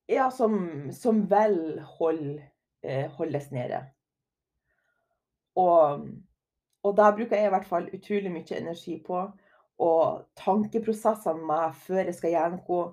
Ja, 0.08 0.28
som 0.30 0.92
som 0.94 1.24
vel 1.26 1.80
hold, 1.98 2.40
eh, 2.82 3.10
holdes 3.18 3.50
nede. 3.50 3.82
Og 5.56 6.06
og 6.86 6.92
da 6.96 7.08
bruker 7.10 7.34
jeg 7.36 7.48
i 7.48 7.50
hvert 7.50 7.66
fall 7.66 7.88
utrolig 7.96 8.30
mye 8.30 8.56
energi 8.60 9.00
på 9.02 9.24
og 9.82 10.20
tankeprosessene 10.38 11.42
med 11.48 11.74
før 11.74 12.04
jeg 12.06 12.14
skal 12.14 12.30
gjøre 12.30 12.52
noe, 12.54 12.84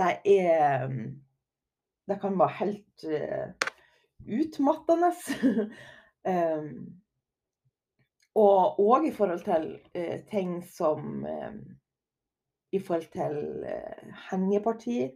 det 0.00 0.08
er 0.24 0.88
Det 2.08 2.18
kan 2.20 2.38
være 2.38 2.58
helt 2.58 3.04
uh, 3.08 3.48
utmattende. 4.40 5.10
um, 6.28 6.68
og 8.44 8.80
òg 8.82 9.08
i 9.08 9.12
forhold 9.14 9.44
til 9.46 9.66
uh, 9.96 10.18
ting 10.30 10.58
som 10.68 11.24
uh, 11.24 11.54
I 12.72 12.78
forhold 12.78 13.10
til 13.12 13.64
uh, 13.64 14.14
hengeparti. 14.30 15.10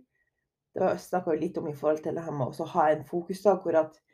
Det 0.75 1.01
snakka 1.01 1.31
vi 1.31 1.43
litt 1.43 1.59
om 1.59 1.69
i 1.69 1.75
forhold 1.77 2.03
til 2.05 2.15
det 2.15 2.25
her 2.25 2.33
med 2.33 2.61
å 2.61 2.73
ha 2.75 2.91
en 2.93 3.05
fokusdag 3.05 3.65
hvor 3.65 3.83
at 3.87 4.05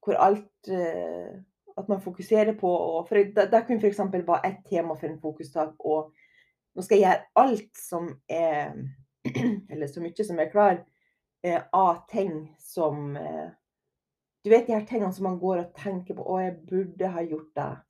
hvor 0.00 0.16
alt 0.16 0.70
at 1.76 1.88
man 1.88 2.00
fokuserer 2.00 2.54
på 2.56 2.68
og 2.68 3.08
for 3.08 3.14
Det, 3.14 3.50
det 3.52 3.66
kunne 3.66 3.78
f.eks. 3.78 3.98
være 3.98 4.46
ett 4.46 4.62
tema 4.70 4.94
for 4.94 5.06
en 5.06 5.20
fokusdag. 5.20 5.74
Og 5.78 6.12
nå 6.74 6.82
skal 6.82 6.98
jeg 6.98 7.04
gjøre 7.04 7.44
alt 7.44 7.76
som 7.76 8.08
er 8.28 8.72
Eller 9.70 9.86
så 9.86 10.00
mye 10.00 10.24
som 10.24 10.38
er 10.40 10.50
klar 10.50 10.80
eh, 11.46 11.62
av 11.72 12.02
ting 12.10 12.56
som 12.58 13.16
eh, 13.16 13.48
Du 14.44 14.50
vet 14.50 14.66
de 14.66 14.76
her 14.76 14.84
tingene 14.86 15.12
som 15.12 15.24
man 15.26 15.40
går 15.42 15.58
og 15.58 15.74
tenker 15.74 16.14
på. 16.14 16.22
'Å, 16.22 16.38
jeg 16.42 16.56
burde 16.70 17.08
ha 17.10 17.22
gjort 17.22 17.52
det.' 17.56 17.82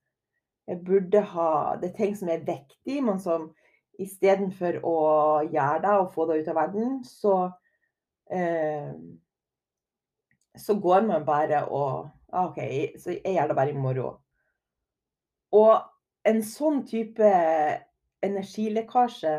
Jeg 0.67 0.83
burde 0.85 1.21
ha 1.21 1.77
Det 1.77 1.91
er 1.91 1.97
ting 1.97 2.17
som 2.17 2.29
er 2.29 2.45
viktig, 2.45 3.03
men 3.05 3.21
som 3.23 3.51
istedenfor 3.99 4.81
å 4.85 4.99
gjøre 5.47 5.83
det 5.85 5.93
og 6.01 6.11
få 6.13 6.27
det 6.29 6.41
ut 6.43 6.49
av 6.53 6.59
verden, 6.59 6.97
så 7.05 7.37
eh, 8.31 8.93
så 10.57 10.75
går 10.81 11.07
man 11.07 11.25
bare 11.25 11.63
og 11.69 12.09
OK, 12.33 12.59
så 12.99 13.15
jeg 13.15 13.37
gjør 13.37 13.49
det 13.49 13.57
bare 13.57 13.73
i 13.73 13.79
morgen. 13.79 14.17
Og 15.53 15.79
en 16.27 16.43
sånn 16.45 16.83
type 16.89 17.29
energilekkasje 18.25 19.37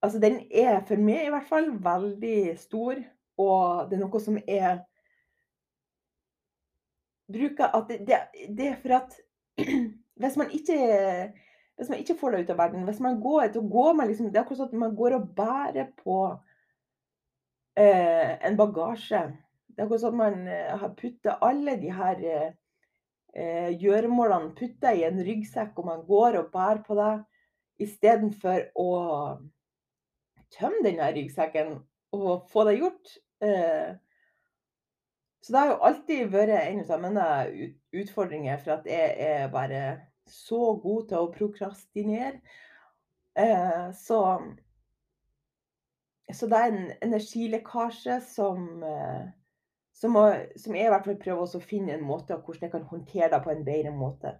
Altså, 0.00 0.18
den 0.18 0.40
er 0.50 0.80
for 0.88 1.00
meg 1.00 1.26
i 1.26 1.32
hvert 1.32 1.48
fall 1.48 1.70
veldig 1.84 2.54
stor, 2.60 3.00
og 3.40 3.90
det 3.90 3.98
er 3.98 4.02
noe 4.04 4.20
som 4.22 4.38
jeg 4.40 4.78
bruker 7.30 7.76
at 7.76 7.92
det, 7.92 8.20
det, 8.48 8.66
er 8.72 8.78
for 8.80 8.96
at 8.96 9.18
hvis 10.20 10.38
man 10.40 10.50
ikke 10.56 10.78
hvis 11.80 11.88
man 11.88 12.00
ikke 12.02 12.16
får 12.20 12.34
det 12.34 12.40
ut 12.40 12.50
av 12.52 12.58
verden, 12.60 12.82
hvis 12.84 12.98
man 13.00 13.20
går, 13.20 13.52
så 13.54 13.60
går 13.64 13.94
man 13.96 14.08
liksom 14.10 14.26
Det 14.28 14.36
er 14.36 14.42
akkurat 14.42 14.58
som 14.58 14.66
at 14.66 14.80
man 14.82 14.96
går 14.96 15.14
og 15.16 15.28
bærer 15.36 15.86
på 15.96 16.16
eh, 17.80 18.34
en 18.48 18.56
bagasje. 18.58 19.22
Det 19.68 19.80
er 19.80 19.86
akkurat 19.86 20.02
som 20.02 20.18
man 20.20 20.42
eh, 20.44 20.74
har 20.82 20.92
putta 20.98 21.38
alle 21.40 21.78
de 21.80 21.94
her 21.96 22.20
eh, 22.28 23.70
gjøremålene 23.80 24.52
putta 24.58 24.92
i 24.92 25.06
en 25.08 25.22
ryggsekk, 25.24 25.72
og 25.80 25.88
man 25.88 26.04
går 26.04 26.36
og 26.42 26.50
bærer 26.52 26.84
på 26.84 26.98
det, 27.00 27.14
istedenfor 27.80 28.68
å 28.76 28.90
tømme 30.54 30.84
denne 30.84 31.10
ryggsekken 31.14 31.74
og 32.16 32.46
få 32.50 32.64
det 32.68 32.78
gjort. 32.80 33.16
Eh, 33.42 33.90
så 35.42 35.52
det 35.52 35.60
har 35.60 35.70
jo 35.70 35.82
alltid 35.88 36.32
vært 36.32 36.56
en 36.60 36.82
av 36.84 37.02
mine 37.02 37.26
utfordringer, 37.96 38.58
for 38.60 38.76
at 38.76 38.88
jeg 38.88 39.14
er 39.24 39.52
bare 39.52 39.82
så 40.28 40.74
god 40.82 41.08
til 41.08 41.22
å 41.22 41.30
prokrastinere. 41.32 42.40
Eh, 43.38 43.86
så, 43.96 44.20
så 46.34 46.48
det 46.50 46.58
er 46.58 46.72
en 46.72 46.90
energilekkasje 47.08 48.20
som 48.26 48.82
eh, 48.84 49.28
som, 50.00 50.16
som 50.56 50.76
jeg 50.76 50.88
i 50.88 50.90
hvert 50.92 51.04
fall 51.04 51.18
prøver 51.20 51.56
å 51.58 51.60
finne 51.60 51.92
en 51.92 52.04
måte 52.06 52.32
av 52.32 52.44
hvordan 52.46 52.64
jeg 52.64 52.72
kan 52.72 52.86
håndtere 52.88 53.28
det 53.34 53.40
på 53.44 53.50
en 53.52 53.64
bedre 53.66 53.90
måte. 53.92 54.30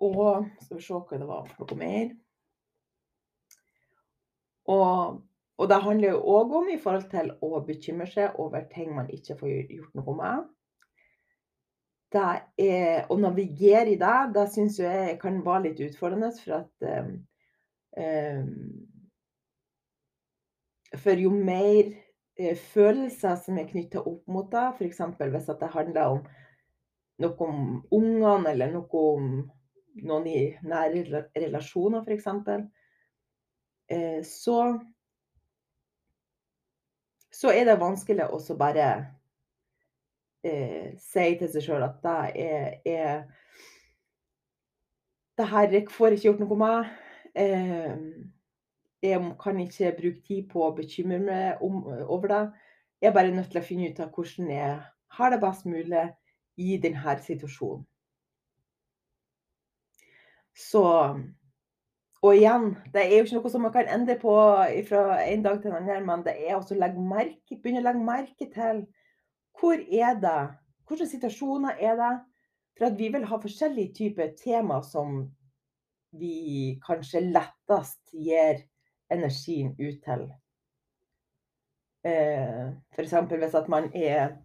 Og 0.00 0.46
skal 0.62 0.78
vi 0.78 0.84
se 0.86 0.96
hva 0.96 1.18
det 1.20 1.28
var 1.28 1.50
for 1.50 1.68
noe 1.68 1.80
mer. 1.82 2.14
Og, 4.70 5.20
og 5.60 5.68
det 5.70 5.80
handler 5.84 6.14
jo 6.14 6.22
òg 6.36 6.56
om 6.60 6.70
i 6.72 6.78
forhold 6.80 7.08
til 7.12 7.32
å 7.42 7.62
bekymre 7.66 8.08
seg 8.10 8.38
over 8.42 8.66
ting 8.72 8.92
man 8.96 9.10
ikke 9.12 9.36
får 9.40 9.54
gjort 9.76 9.98
noe 9.98 10.16
med. 10.20 10.48
Er, 12.10 13.04
å 13.06 13.16
navigere 13.22 13.92
i 13.92 13.98
det, 13.98 14.18
det 14.34 14.46
syns 14.50 14.80
jeg 14.82 15.18
kan 15.22 15.42
være 15.46 15.68
litt 15.68 15.82
utfordrende. 15.86 16.30
For 16.42 16.62
at 16.62 16.88
um, 16.90 17.12
For 20.98 21.22
jo 21.22 21.30
mer 21.30 21.92
Eh, 22.40 22.56
følelser 22.56 23.34
som 23.36 23.58
er 23.60 23.68
knytta 23.68 24.00
opp 24.00 24.28
mot 24.32 24.48
det. 24.52 24.66
F.eks. 24.78 25.00
hvis 25.18 25.48
det 25.60 25.72
handler 25.74 26.14
om 26.14 26.20
noe 27.20 27.46
om 27.46 27.64
ungene, 27.92 28.52
eller 28.54 28.70
noe 28.72 29.02
om 29.14 29.26
noen 30.06 30.28
i 30.30 30.38
nære 30.64 31.24
relasjoner, 31.36 32.06
f.eks. 32.06 32.30
Eh, 33.90 34.22
så 34.24 34.78
så 37.30 37.52
er 37.54 37.64
det 37.64 37.80
vanskelig 37.80 38.26
å 38.28 38.38
bare 38.58 38.86
eh, 40.44 40.96
si 41.00 41.26
til 41.40 41.48
seg 41.52 41.64
sjøl 41.64 41.86
at 41.86 42.02
det 42.04 42.16
er, 42.42 42.66
er 42.84 43.22
Det 45.38 45.46
her 45.48 45.76
får 45.88 46.16
ikke 46.16 46.26
gjort 46.26 46.40
noe 46.42 46.56
med. 46.60 46.90
Eh, 47.34 47.94
jeg 49.00 49.20
kan 49.40 49.60
ikke 49.62 49.94
bruke 49.96 50.22
tid 50.26 50.48
på 50.50 50.66
å 50.66 50.74
bekymre 50.76 51.18
meg 51.22 51.62
om, 51.64 51.86
over 52.04 52.28
det. 52.28 52.42
Jeg 53.00 53.08
er 53.08 53.14
bare 53.16 53.32
nødt 53.32 53.48
til 53.54 53.62
å 53.62 53.64
finne 53.64 53.88
ut 53.88 54.00
av 54.04 54.10
hvordan 54.12 54.50
jeg 54.52 54.74
har 55.16 55.32
det 55.32 55.40
best 55.40 55.64
mulig 55.64 56.02
i 56.60 56.76
denne 56.82 57.16
situasjonen. 57.24 57.86
Så 60.52 60.84
Og 62.20 62.36
igjen, 62.36 62.74
det 62.92 63.00
er 63.00 63.14
jo 63.14 63.24
ikke 63.24 63.38
noe 63.38 63.50
som 63.52 63.62
man 63.64 63.72
kan 63.72 63.88
endre 63.88 64.16
på 64.20 64.32
fra 64.88 65.04
en 65.24 65.44
dag 65.44 65.60
til 65.62 65.72
en 65.72 65.78
annen, 65.78 66.04
men 66.04 66.24
det 66.26 66.34
er 66.36 66.56
også 66.58 66.74
å 66.76 66.80
legge 66.82 67.00
merke, 67.00 67.56
begynne 67.56 67.80
å 67.80 67.86
legge 67.86 68.04
merke 68.04 68.48
til 68.52 68.82
hvor 69.60 69.80
er 69.80 70.18
det, 70.20 70.40
hvilke 70.88 71.06
situasjoner 71.08 71.80
er 71.80 71.96
det? 71.96 72.12
For 72.76 72.88
at 72.88 72.98
vi 72.98 73.08
vil 73.12 73.24
ha 73.28 73.38
forskjellige 73.40 73.94
typer 73.96 74.34
tema 74.36 74.80
som 74.84 75.22
vi 76.16 76.76
kanskje 76.84 77.22
lettest 77.28 78.12
gir 78.12 78.62
energien 79.12 79.74
ut 79.78 80.00
til. 80.04 80.26
Eh, 82.04 82.70
F.eks. 82.96 83.16
hvis 83.32 83.56
at 83.60 83.68
man 83.68 83.90
er 83.94 84.36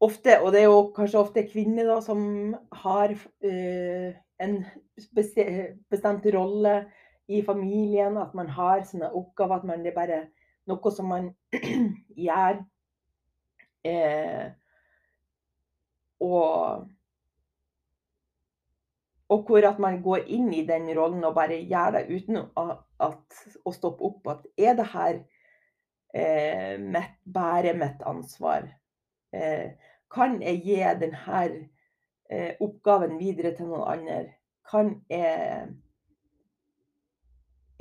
ofte, 0.00 0.38
og 0.40 0.52
det 0.52 0.62
er 0.62 0.68
jo 0.70 0.92
kanskje 0.96 1.20
ofte 1.20 1.46
kvinner 1.48 1.88
da, 1.92 2.00
som 2.04 2.54
har 2.84 3.12
eh, 3.44 4.16
en 4.40 4.64
bestemt 5.14 6.26
rolle 6.34 6.76
i 7.28 7.42
familien, 7.42 8.16
at 8.18 8.34
man 8.34 8.48
har 8.52 8.84
sånne 8.86 9.12
oppgaver, 9.12 9.60
at 9.60 9.68
man, 9.68 9.84
det 9.84 9.92
er 9.92 9.98
bare 9.98 10.22
noe 10.70 10.94
som 10.94 11.10
man 11.12 11.30
gjør. 12.26 12.62
Eh, 13.84 14.48
og 16.22 16.88
og 19.32 19.46
hvor 19.48 19.64
at 19.64 19.78
man 19.80 20.02
går 20.04 20.26
inn 20.34 20.50
i 20.52 20.64
den 20.68 20.90
rollen 20.96 21.24
og 21.24 21.36
bare 21.38 21.62
gjør 21.64 21.94
det 21.96 22.02
uten 22.10 22.42
at, 22.60 23.38
å 23.64 23.72
stoppe 23.72 24.04
opp. 24.04 24.28
At 24.28 24.44
er 24.60 24.76
det 24.76 24.88
her 24.92 25.20
eh, 26.12 26.74
mitt, 26.76 27.14
bare 27.24 27.72
mitt 27.78 28.02
ansvar? 28.08 28.68
Eh, 29.32 29.72
kan 30.12 30.36
jeg 30.44 30.60
gi 30.66 30.76
denne 31.00 31.22
eh, 32.32 32.54
oppgaven 32.60 33.18
videre 33.20 33.52
til 33.56 33.68
noen 33.70 33.88
andre? 33.92 34.20
Kan 34.68 34.94
eh, 35.12 35.66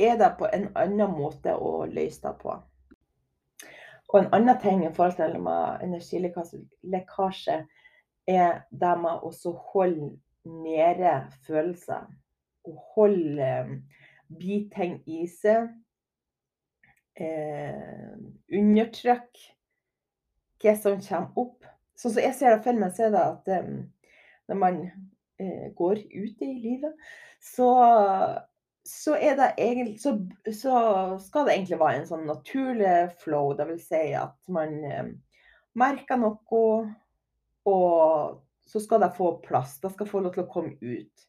Er 0.01 0.17
det 0.17 0.35
på 0.39 0.47
en 0.49 0.67
annen 0.75 1.11
måte 1.13 1.53
å 1.55 1.85
løse 1.85 2.21
det 2.23 2.35
på? 2.41 2.55
Og 4.11 4.19
en 4.19 4.33
annen 4.35 4.57
ting 4.59 4.81
i 4.83 4.91
forhold 4.93 5.15
til 5.19 5.37
energilekkasje 5.85 7.57
er 8.27 8.61
det 8.71 8.95
med 8.99 9.23
å 9.23 9.53
holde 9.71 10.09
nede 10.45 11.13
følelser. 11.45 12.09
Å 12.67 12.73
holde 12.95 13.47
eh, 13.47 13.71
biting 14.39 14.99
i 15.09 15.25
seg. 15.31 15.71
Eh, 17.15 18.11
undertrykk 18.51 19.41
hva 20.61 20.75
som 20.77 21.01
kommer 21.01 21.41
opp. 21.41 21.65
Sånn 21.97 22.15
som 22.15 22.23
jeg 22.23 22.37
ser 22.37 22.55
det 22.55 22.63
for 22.65 22.77
meg, 22.77 22.93
så 22.95 23.07
er 23.07 23.15
det 23.15 23.23
at 23.23 23.51
um, 23.61 23.73
når 24.51 24.59
man 24.59 24.79
eh, 25.39 25.67
går 25.77 26.03
ute 26.11 26.45
i 26.45 26.59
livet, 26.59 27.11
så, 27.41 27.71
så, 28.85 29.15
egentlig, 29.15 29.95
så, 30.03 30.17
så, 30.51 30.75
skal 31.23 31.47
det 31.47 31.55
egentlig 31.55 31.79
være 31.81 32.03
en 32.03 32.09
sånn 32.09 32.27
naturlig 32.29 32.95
flow. 33.23 33.55
Det 33.57 33.69
vil 33.71 33.81
si 33.81 34.03
at 34.17 34.37
man 34.51 34.77
eh, 34.85 35.11
merker 35.79 36.19
noe 36.19 36.65
og 37.69 38.41
så 38.67 38.79
skal 38.79 39.03
det 39.03 39.15
få 39.17 39.33
plass. 39.43 39.79
Det 39.81 39.91
skal 39.93 40.09
få 40.09 40.21
lov 40.23 40.35
til 40.35 40.45
å 40.45 40.51
komme 40.51 40.77
ut. 40.79 41.27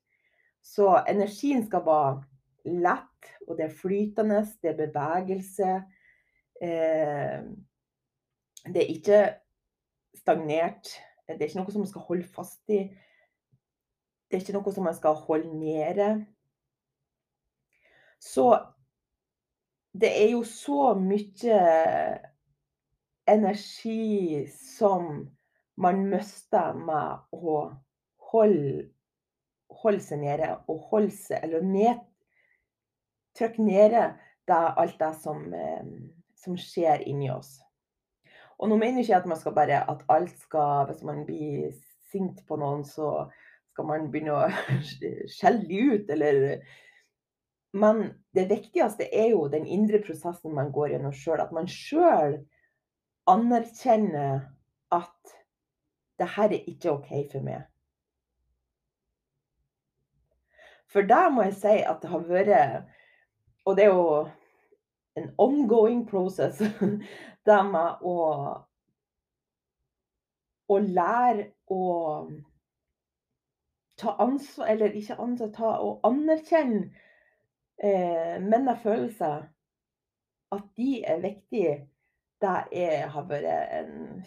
Så 0.62 0.88
energien 1.11 1.64
skal 1.66 1.82
være 1.87 2.72
lett, 2.82 3.30
og 3.48 3.58
det 3.58 3.66
er 3.66 3.78
flytende, 3.80 4.42
det 4.62 4.72
er 4.72 4.78
bevegelse. 4.78 5.70
Eh, 6.62 7.38
det 8.68 8.85
er 8.85 8.92
ikke 8.92 9.22
stagnert. 10.20 10.92
Det 11.26 11.40
er 11.40 11.48
ikke 11.48 11.62
noe 11.62 11.74
som 11.74 11.82
man 11.82 11.90
skal 11.90 12.06
holde 12.06 12.28
fast 12.30 12.70
i. 12.70 12.85
Det 14.32 14.38
er 14.38 14.46
ikke 14.46 14.54
noe 14.56 14.72
som 14.72 14.86
man 14.88 14.96
skal 14.96 15.18
holde 15.26 15.50
nede. 15.60 16.06
Så 18.16 18.46
det 19.92 20.08
er 20.08 20.30
jo 20.32 20.40
så 20.48 20.94
mye 20.96 21.58
energi 23.28 24.46
som 24.56 25.26
man 25.76 26.00
mister 26.08 26.72
med 26.80 27.36
å 27.36 27.58
holde 28.32 28.88
holde 29.82 30.00
seg 30.04 30.22
nede 30.24 30.48
og 30.68 30.88
holde 30.90 31.12
seg 31.12 31.44
Eller 31.44 31.64
ned 31.64 32.00
Trykke 33.36 33.64
nede 33.64 34.06
det, 34.48 34.56
alt 34.76 34.98
det 35.00 35.12
som, 35.20 35.44
eh, 35.54 35.92
som 36.36 36.56
skjer 36.58 37.04
inni 37.08 37.30
oss. 37.32 37.60
Og 38.58 38.68
nå 38.68 38.76
mener 38.76 39.00
jeg 39.00 39.06
ikke 39.06 39.20
at 39.22 39.28
man 39.30 39.38
skal 39.40 39.54
bare 39.56 39.78
at 39.88 40.02
alt 40.12 40.34
skal 40.40 40.88
Hvis 40.88 41.04
man 41.06 41.22
blir 41.24 41.70
sint 42.10 42.42
på 42.48 42.58
noen, 42.60 42.82
så 42.84 43.30
skal 43.72 43.88
man 43.88 44.08
begynne 44.12 44.37
å 44.37 44.46
skjelle 45.32 45.85
ut, 45.92 46.11
eller 46.11 46.62
Men 47.72 48.02
det 48.37 48.50
viktigste 48.50 49.06
er 49.16 49.30
jo 49.32 49.46
den 49.48 49.64
indre 49.64 50.02
prosessen 50.04 50.52
man 50.52 50.68
går 50.74 50.90
gjennom 50.92 51.14
sjøl. 51.16 51.40
At 51.40 51.54
man 51.56 51.70
sjøl 51.72 52.42
anerkjenner 53.32 54.42
at 54.92 55.37
det 56.20 56.28
her 56.35 56.52
er 56.52 56.68
ikke 56.68 56.92
OK 56.92 57.08
for 57.32 57.40
meg. 57.46 57.62
For 60.92 61.08
da 61.08 61.30
må 61.32 61.46
jeg 61.46 61.56
si 61.62 61.78
at 61.80 62.02
det 62.02 62.11
har 62.12 62.28
vært 62.28 62.92
Og 63.64 63.78
det 63.78 63.87
er 63.87 63.94
jo 63.94 64.28
en 65.16 65.30
ongoing 65.38 66.04
process, 66.08 66.61
det 67.46 67.58
med 67.72 68.04
å 68.04 68.18
å 70.72 70.78
lære 70.80 71.50
å 71.72 71.82
ta 74.02 74.16
ansvar 74.22 74.72
Eller 74.72 74.98
ikke 74.98 75.18
ansvar, 75.22 75.50
ta 75.54 75.72
og 75.84 76.04
anerkjenne 76.06 76.90
eh, 77.82 78.36
mine 78.42 78.76
følelser. 78.82 79.48
At 80.52 80.68
de 80.76 81.00
er 81.08 81.22
viktige. 81.22 81.76
Det 82.42 82.56
er, 82.74 83.06
har 83.14 83.28
vært 83.28 83.46
en 83.78 84.24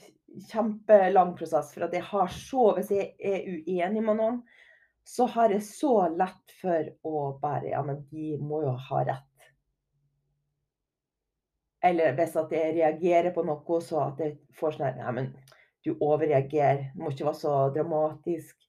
kjempelang 0.49 1.35
prosess. 1.37 1.73
For 1.75 1.87
at 1.87 1.95
jeg 1.95 2.07
har 2.07 2.31
så 2.31 2.71
Hvis 2.77 2.91
jeg 2.95 3.11
er 3.19 3.45
uenig 3.45 4.03
med 4.03 4.19
noen, 4.21 4.41
så 5.05 5.27
har 5.29 5.53
jeg 5.53 5.61
så 5.67 6.07
lett 6.15 6.57
for 6.61 6.91
å 7.05 7.25
bare 7.41 7.69
Ja, 7.75 7.83
men 7.85 8.05
de 8.09 8.35
må 8.41 8.63
jo 8.65 8.73
ha 8.89 9.03
rett. 9.05 9.49
Eller 11.85 12.15
hvis 12.17 12.33
at 12.41 12.53
jeg 12.55 12.73
reagerer 12.79 13.29
på 13.35 13.43
noe, 13.45 13.81
så 13.85 14.07
at 14.07 14.23
jeg 14.23 14.39
får 14.57 14.79
sånn 14.79 14.97
Nei, 14.97 15.11
men 15.19 15.27
du 15.85 15.91
overreagerer. 15.93 16.87
Du 16.95 17.03
må 17.03 17.11
ikke 17.13 17.27
være 17.27 17.41
så 17.43 17.57
dramatisk. 17.75 18.64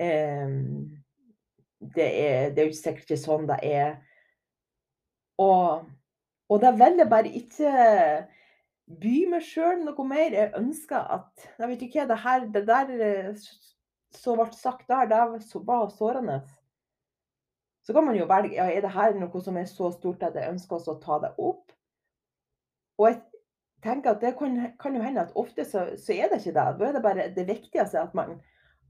Um, 0.00 1.02
det, 1.80 2.06
er, 2.06 2.50
det 2.54 2.62
er 2.62 2.70
jo 2.70 2.76
sikkert 2.76 3.10
ikke 3.10 3.20
sånn 3.20 3.46
det 3.48 3.60
er. 3.64 3.96
Og, 5.42 5.86
og 6.48 6.60
da 6.62 6.72
vil 6.76 7.00
jeg 7.00 7.10
bare 7.12 7.32
ikke 7.40 7.72
by 9.00 9.16
meg 9.32 9.44
sjøl 9.44 9.82
noe 9.84 10.08
mer. 10.08 10.34
Jeg 10.34 10.54
ønsker 10.58 11.08
at 11.18 11.48
Jeg 11.58 11.70
vet 11.72 11.86
ikke 11.88 12.08
det 12.08 12.20
her 12.22 12.46
Det 12.54 12.66
der 12.68 12.92
som 14.16 14.38
ble 14.38 14.46
sagt 14.56 14.88
der, 14.88 15.08
det 15.10 15.18
var 15.66 15.90
sårende. 15.92 16.40
Så 17.86 17.94
kan 17.94 18.06
man 18.06 18.16
jo 18.18 18.26
velge 18.26 18.56
ja, 18.56 18.66
er 18.66 18.82
det 18.82 18.90
her 18.90 19.14
noe 19.14 19.40
som 19.42 19.56
er 19.56 19.66
så 19.70 19.92
stort 19.94 20.24
at 20.26 20.34
jeg 20.34 20.50
ønsker 20.50 20.88
å 20.90 20.98
ta 21.02 21.20
det 21.22 21.32
opp. 21.38 21.74
Og 22.98 23.10
jeg 23.10 23.20
tenker 23.84 24.14
at 24.14 24.24
det 24.24 24.32
kan, 24.38 24.56
kan 24.80 24.96
jo 24.96 25.04
hende 25.04 25.22
at 25.22 25.36
ofte 25.38 25.66
så, 25.68 25.84
så, 26.00 26.16
er 26.16 26.32
det 26.32 26.40
ikke 26.40 26.56
det. 26.56 26.64
Da 26.80 26.88
er 26.88 26.96
det 26.96 27.04
bare 27.04 27.28
det 27.36 27.46
viktigste 27.46 28.00
at 28.00 28.16
man 28.16 28.40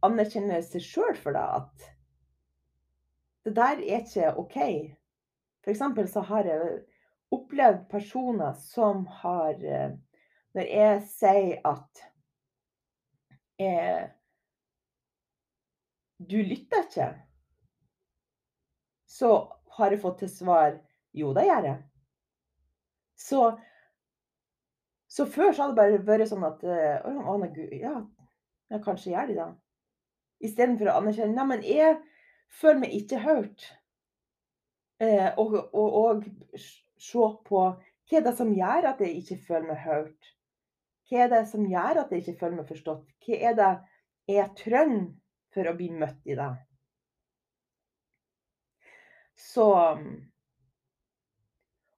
anerkjenner 0.07 0.65
seg 0.65 0.85
sjøl 0.85 1.15
for 1.21 1.37
det. 1.37 1.45
At 1.61 1.87
det 3.47 3.55
der 3.59 3.83
er 3.83 4.03
ikke 4.03 4.35
OK. 4.41 4.59
F.eks. 5.67 5.83
så 6.13 6.23
har 6.31 6.47
jeg 6.47 6.83
opplevd 7.35 7.87
personer 7.91 8.53
som 8.59 9.07
har 9.23 9.55
eh, 9.63 9.97
Når 10.57 10.69
jeg 10.73 11.01
sier 11.11 11.59
at 11.69 12.05
jeg 13.61 14.07
du 16.19 16.37
lytter 16.37 16.87
ikke. 16.87 17.09
Så 19.07 19.31
har 19.77 19.93
jeg 19.93 20.01
fått 20.01 20.23
til 20.23 20.33
svar 20.33 20.79
jo, 21.17 21.33
det 21.37 21.47
gjør 21.47 21.69
jeg. 21.71 21.77
Så, 23.17 23.41
så 25.09 25.27
før 25.29 25.53
så 25.53 25.67
hadde 25.67 25.77
det 25.77 26.01
bare 26.05 26.19
vært 26.19 26.31
sånn 26.33 26.45
at 26.45 26.65
Å, 26.69 27.13
Anne 27.33 27.49
Gud, 27.53 27.73
ja, 27.73 27.95
ja, 28.73 28.81
kanskje 28.85 29.15
gjør 29.15 29.31
de 29.31 29.39
det. 29.39 29.49
Istedenfor 30.45 30.93
å 30.93 31.01
anerkjenne 31.01 31.37
Nei, 31.37 31.49
men 31.49 31.67
jeg 31.67 31.99
føler 32.61 32.83
meg 32.85 32.95
ikke 32.99 33.21
hørt. 33.25 33.67
Eh, 35.03 35.29
og, 35.37 35.59
og, 35.73 35.99
og 36.01 36.25
se 37.01 37.29
på 37.49 37.67
hva 38.07 38.19
er 38.21 38.23
det 38.23 38.37
som 38.39 38.53
gjør 38.55 38.93
at 38.93 39.01
jeg 39.03 39.21
ikke 39.21 39.39
føler 39.49 39.69
meg 39.73 39.83
hørt? 39.83 40.33
Hva 41.09 41.25
er 41.25 41.31
det 41.33 41.43
som 41.51 41.67
gjør 41.69 42.03
at 42.05 42.13
jeg 42.13 42.23
ikke 42.23 42.39
føler 42.41 42.61
meg 42.61 42.69
forstått? 42.71 43.07
Hva 43.27 43.39
er 43.51 43.57
det 43.59 43.73
jeg 44.27 44.55
trenger 44.59 45.15
for 45.55 45.69
å 45.71 45.77
bli 45.79 45.91
møtt 45.95 46.27
i 46.29 46.37
det. 46.39 46.51
Så 49.37 49.69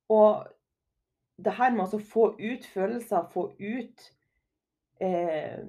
Og 0.09 0.46
det 1.38 1.55
her 1.55 1.74
med 1.74 1.94
å 1.94 1.98
få 2.01 2.31
ut 2.38 2.64
følelser, 2.66 3.27
få 3.31 3.51
ut 3.61 4.07
eh, 5.05 5.61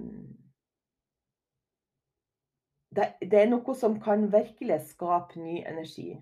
det, 2.95 3.05
det, 3.21 3.41
er 3.41 3.49
noe 3.51 3.75
som 3.77 3.99
kan 4.01 4.27
virkelig 4.33 4.79
skape 4.93 5.39
ny 5.41 5.59
energi. 5.67 6.13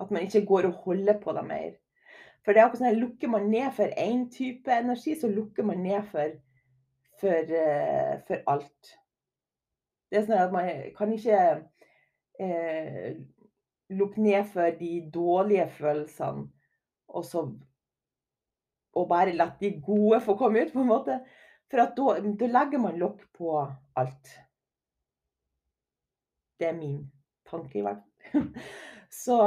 At 0.00 0.10
man 0.14 0.26
ikke 0.26 0.46
går 0.46 0.68
og 0.70 0.82
holder 0.86 1.18
på 1.22 1.34
det 1.36 1.44
mer. 1.46 1.70
For 2.44 2.54
det 2.54 2.62
er 2.62 2.68
akkurat 2.68 2.82
sånn, 2.82 3.00
Lukker 3.00 3.30
man 3.30 3.48
ned 3.52 3.70
for 3.76 3.92
én 4.00 4.28
type 4.32 4.72
energi, 4.72 5.16
så 5.18 5.30
lukker 5.30 5.66
man 5.66 5.82
ned 5.84 6.06
for, 6.10 6.36
for, 7.20 7.54
uh, 7.54 8.14
for 8.28 8.44
alt. 8.54 8.94
Det 10.08 10.20
er 10.20 10.28
sånn 10.28 10.40
at 10.40 10.54
man 10.54 10.70
kan 10.96 11.10
ikke 11.12 11.40
eh, 12.40 13.18
lukke 13.92 14.22
ned 14.24 14.46
for 14.48 14.72
de 14.78 14.92
dårlige 15.12 15.66
følelsene, 15.76 16.46
og 17.08 17.26
så 17.28 17.42
og 18.96 19.08
bare 19.10 19.34
la 19.36 19.50
de 19.60 19.74
gode 19.84 20.20
få 20.24 20.34
komme 20.38 20.64
ut, 20.64 20.72
på 20.72 20.82
en 20.82 20.88
måte. 20.88 21.18
For 21.68 21.80
da, 21.80 22.14
da, 22.40 22.48
legger 22.48 22.80
man 22.82 22.96
lokk 22.98 23.26
på 23.36 23.58
alt. 24.00 24.32
Det 26.58 26.68
er 26.68 26.76
min 26.76 27.00
tanke, 27.48 27.78
i 27.78 27.86
hvert 27.86 28.04
fall. 28.30 28.48
Så, 29.10 29.38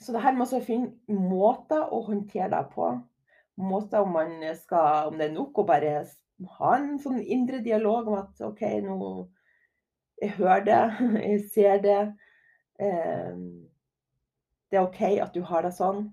så 0.00 0.12
det 0.12 0.22
her 0.24 0.34
med 0.34 0.52
å 0.56 0.58
finne 0.64 1.20
måter 1.30 1.84
å 1.94 2.00
håndtere 2.08 2.48
det 2.50 2.64
på. 2.72 2.88
Måter 3.62 4.02
om 4.02 4.16
skal 4.58 5.12
Om 5.12 5.20
det 5.20 5.28
er 5.28 5.36
nok 5.36 5.60
å 5.62 5.66
bare 5.68 5.92
ha 6.58 6.72
en 6.76 6.98
sånn 6.98 7.20
indre 7.20 7.60
dialog 7.62 8.08
om 8.08 8.18
at 8.18 8.42
OK, 8.42 8.62
nå 8.82 9.28
Jeg 10.20 10.34
hører 10.40 10.64
det, 10.66 10.80
jeg 11.30 11.44
ser 11.54 11.78
det. 11.84 12.00
Eh, 12.80 13.38
det 14.70 14.78
er 14.78 14.82
OK 14.82 15.00
at 15.22 15.34
du 15.34 15.44
har 15.46 15.62
det 15.62 15.72
sånn. 15.78 16.08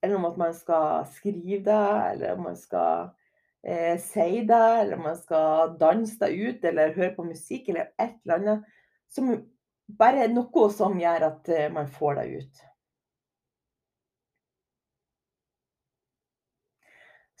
Eller 0.00 0.16
om 0.16 0.24
at 0.28 0.38
man 0.40 0.54
skal 0.56 1.04
skrive 1.12 1.62
det, 1.66 1.82
eller 2.12 2.38
om 2.38 2.46
man 2.48 2.56
skal 2.56 3.10
eh, 3.66 3.96
si 4.00 4.44
det, 4.48 4.62
eller 4.82 5.00
man 5.00 5.16
skal 5.18 5.74
danse 5.80 6.18
det 6.20 6.30
ut, 6.34 6.64
eller 6.64 6.94
høre 6.96 7.14
på 7.16 7.26
musikk, 7.26 7.68
eller 7.68 7.90
et 7.98 8.16
eller 8.24 8.38
annet. 8.38 8.70
Som 9.12 9.32
bare 9.98 10.24
er 10.24 10.32
noe 10.32 10.68
som 10.72 10.98
gjør 11.00 11.28
at 11.30 11.48
eh, 11.52 11.70
man 11.72 11.88
får 11.90 12.20
det 12.20 12.28
ut. 12.38 12.64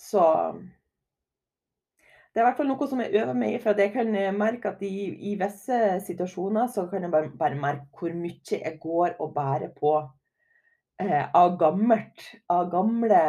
Så 0.04 0.24
det 2.34 2.40
er 2.40 2.42
i 2.42 2.46
hvert 2.48 2.58
fall 2.58 2.66
noe 2.66 2.86
som 2.90 2.98
jeg 2.98 3.14
øver 3.22 3.36
meg 3.38 3.54
i, 3.54 3.58
for 3.62 3.78
jeg 3.78 3.92
kan 3.94 4.08
eh, 4.18 4.32
merke 4.34 4.72
at 4.74 4.82
i, 4.82 5.06
i 5.30 5.36
visse 5.38 5.78
situasjoner 6.02 6.66
så 6.74 6.88
kan 6.90 7.06
jeg 7.06 7.12
bare, 7.14 7.30
bare, 7.38 7.58
merke 7.60 7.86
hvor 7.94 8.16
mye 8.18 8.58
jeg 8.58 8.78
går 8.82 9.14
og 9.22 9.32
bærer 9.36 9.70
på 9.76 9.92
eh, 10.98 11.24
av 11.30 11.54
gammelt. 11.60 12.26
Av 12.50 12.66
gamle 12.72 13.20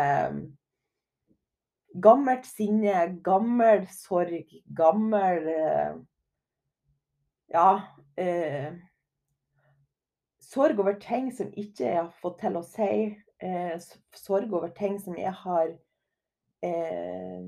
Gammelt 2.02 2.46
sinne, 2.46 3.20
gammel 3.24 3.86
sorg, 3.88 4.52
gammel 4.76 5.48
eh, 5.48 5.96
Ja. 7.54 7.70
Eh, 8.18 8.74
sorg 10.40 10.80
over 10.80 10.98
ting 11.00 11.32
som 11.36 11.52
ikke 11.54 11.86
jeg 11.86 12.02
har 12.02 12.12
fått 12.22 12.40
til 12.44 12.58
å 12.60 12.64
si. 12.68 13.16
Eh, 13.44 13.76
sorg 14.16 14.54
over 14.54 14.72
ting 14.76 14.98
som 15.00 15.16
jeg 15.20 15.32
har 15.44 15.72
eh, 16.64 17.48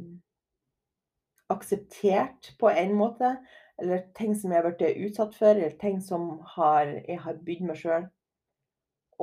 akseptert 1.51 2.53
på 2.59 2.71
en 2.71 2.93
måte, 2.99 3.37
eller 3.79 4.03
ting 4.17 4.35
som 4.35 4.51
jeg 4.51 4.63
har 4.63 4.69
blitt 4.69 5.03
utsatt 5.07 5.35
for, 5.35 5.55
eller 5.55 5.75
ting 5.79 6.01
som 6.03 6.37
har 6.55 6.87
jeg 7.07 7.19
har 7.23 7.43
bydd 7.47 7.67
meg 7.67 7.79
sjøl. 7.79 8.07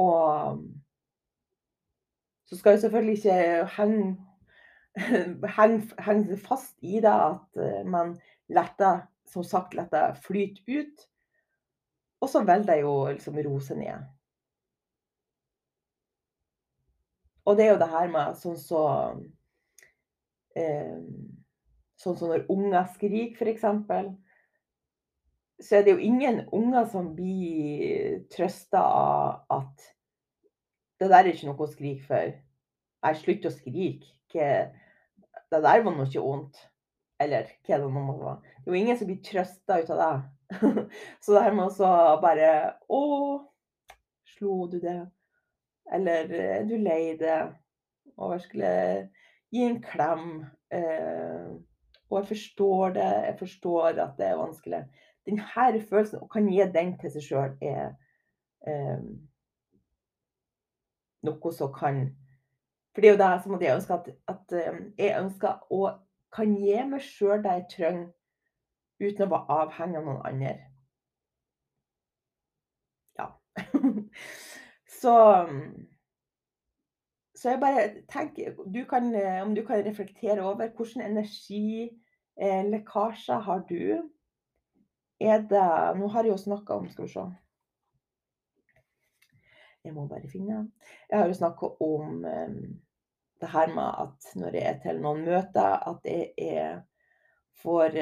Og 0.01 0.65
så 2.49 2.57
skal 2.59 2.75
jeg 2.75 2.85
selvfølgelig 2.85 3.19
ikke 3.19 3.67
henge 3.77 4.07
henge 5.57 6.05
henge 6.07 6.39
fast 6.39 6.77
i 6.83 7.01
det 7.03 7.13
at 7.13 7.63
man 7.91 8.15
letter, 8.53 9.05
som 9.31 9.45
sagt, 9.45 9.75
lar 9.75 9.89
det 9.93 10.05
flyte 10.23 10.63
ut. 10.69 11.07
Og 12.23 12.31
så 12.31 12.45
vil 12.47 12.67
det 12.67 12.81
jo 12.81 12.93
liksom 13.11 13.41
rose 13.45 13.77
ned. 13.77 14.05
Og 17.45 17.57
det 17.57 17.67
er 17.67 17.75
jo 17.75 17.81
det 17.81 17.91
her 17.93 18.13
med 18.13 18.37
sånn 18.41 18.61
så 18.61 18.85
eh, 20.57 21.01
Sånn 22.01 22.17
som 22.19 22.29
når 22.29 22.49
unger 22.53 22.89
skriker, 22.93 23.49
eksempel. 23.49 24.11
Så 25.63 25.79
er 25.79 25.85
det 25.87 25.95
jo 25.95 26.03
ingen 26.03 26.43
unger 26.53 26.89
som 26.91 27.13
blir 27.17 28.25
trøsta 28.35 28.81
av 28.83 29.55
at 29.55 29.87
det 31.01 31.09
der 31.09 31.23
er 31.23 31.31
ikke 31.31 31.49
noe 31.49 31.65
å 31.65 31.71
skrike 31.71 32.05
for. 32.09 32.35
Jeg 33.07 33.21
slutter 33.23 33.49
å 33.49 33.55
skrike. 33.55 34.49
Det 35.55 35.63
der 35.63 35.83
var 35.85 35.95
nå 35.95 36.07
ikke 36.09 36.23
vondt. 36.25 36.63
Eller 37.23 37.51
hva 37.67 37.79
det 37.79 37.91
nå 37.95 38.05
være. 38.19 38.39
Det 38.59 38.71
er 38.71 38.73
jo 38.73 38.81
ingen 38.81 38.99
som 38.99 39.11
blir 39.11 39.21
trøsta 39.25 39.81
ut 39.81 39.93
av 39.95 40.01
det. 40.01 40.15
Så 41.23 41.35
det 41.35 41.45
her 41.45 41.55
med 41.57 41.83
å 41.83 41.99
bare 42.23 42.49
Å, 42.91 43.03
slo 44.35 44.57
du 44.71 44.81
det? 44.83 44.99
Eller 45.95 46.33
er 46.35 46.67
du 46.67 46.75
lei 46.81 47.15
det? 47.21 47.39
Og 48.19 48.35
skulle 48.43 48.73
gi 49.55 49.63
en 49.69 49.81
klem. 49.83 50.27
Eh, 50.75 51.55
og 52.11 52.19
jeg 52.21 52.29
forstår 52.33 52.97
det, 52.99 53.07
jeg 53.29 53.37
forstår 53.39 54.01
at 54.03 54.19
det 54.19 54.27
er 54.29 54.41
vanskelig. 54.41 54.83
Den 55.25 55.39
her 55.55 55.79
følelsen, 55.89 56.21
å 56.21 56.29
kan 56.31 56.51
gi 56.51 56.67
den 56.75 56.93
til 57.01 57.15
seg 57.15 57.25
sjøl, 57.25 57.55
er 57.65 57.95
eh, 58.69 59.07
noe 61.25 61.53
som 61.57 61.73
kan 61.75 62.05
For 62.95 63.03
det 63.03 63.09
er 63.09 63.15
jo 63.15 63.23
det 63.23 63.31
som 63.43 63.61
jeg 63.61 63.75
ønsker 63.75 63.95
at, 63.95 64.11
at 64.29 64.55
jeg 64.99 65.17
ønsker 65.19 65.73
å 65.75 65.81
kan 66.35 66.55
gi 66.59 66.79
meg 66.91 67.03
sjøl 67.03 67.43
det 67.45 67.57
jeg 67.59 67.67
trenger, 67.71 68.07
uten 69.03 69.27
å 69.27 69.33
være 69.33 69.59
avhengig 69.61 70.01
av 70.01 70.07
noen 70.09 70.27
andre. 70.31 70.55
Ja. 73.19 73.29
Så 75.01 75.15
så 77.45 77.51
jeg 77.51 77.61
bare 77.61 77.93
tenker 78.09 78.55
du 78.73 78.85
kan, 78.89 79.15
om 79.43 79.55
du 79.55 79.67
kan 79.67 79.85
reflektere 79.85 80.41
over 80.41 80.71
hvilken 80.73 81.03
energilekkasje 81.05 83.35
har 83.35 83.59
du? 83.69 84.09
Er 85.21 85.39
det 85.51 85.99
Nå 85.99 86.09
har 86.09 86.23
jeg 86.25 86.31
jo 86.31 86.37
snakka 86.41 86.73
om 86.73 86.89
Skal 86.89 87.05
vi 87.05 87.11
se. 87.13 87.21
Jeg 89.85 89.93
må 89.93 90.09
bare 90.09 90.29
finne 90.33 90.73
Jeg 91.11 91.19
har 91.19 91.27
jo 91.27 91.35
snakka 91.37 91.67
om 91.85 92.25
det 93.41 93.51
her 93.51 93.71
med 93.75 93.89
at 94.07 94.35
når 94.39 94.57
jeg 94.57 94.67
er 94.71 94.79
til 94.83 95.01
noen 95.03 95.25
møter, 95.27 95.79
at 95.91 96.09
jeg 96.09 96.31
er 96.39 96.83
får 97.65 97.97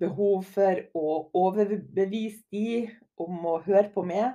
behov 0.00 0.44
for 0.46 0.80
å 0.96 1.30
overbevise 1.36 2.44
de 2.52 2.88
om 3.20 3.46
å 3.48 3.62
høre 3.64 3.88
på 3.94 4.02
meg. 4.06 4.32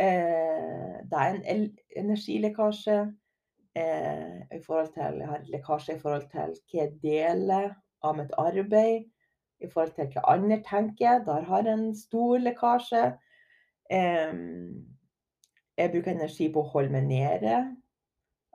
Det 0.00 1.18
er 1.20 1.36
en 1.36 1.66
energilekkasje 1.96 2.98
i 3.76 4.60
forhold 4.64 4.88
til 4.94 5.20
Jeg 5.20 5.28
har 5.30 5.50
lekkasje 5.52 5.94
i 5.94 6.00
forhold 6.00 6.26
til 6.32 6.50
hva 6.56 6.80
jeg 6.80 6.96
deler 7.02 7.66
av 8.02 8.16
mitt 8.16 8.32
arbeid, 8.40 9.04
i 9.60 9.68
forhold 9.68 9.92
til 9.94 10.08
hva 10.14 10.22
andre 10.32 10.62
tenker. 10.66 11.24
Der 11.26 11.42
har 11.46 11.62
jeg 11.66 11.74
en 11.76 11.96
stor 11.96 12.38
lekkasje. 12.40 13.04
Jeg 13.90 15.90
bruker 15.92 16.12
energi 16.12 16.52
på 16.52 16.60
å 16.64 16.70
holde 16.72 16.92
meg 16.96 17.04
nede. 17.12 17.54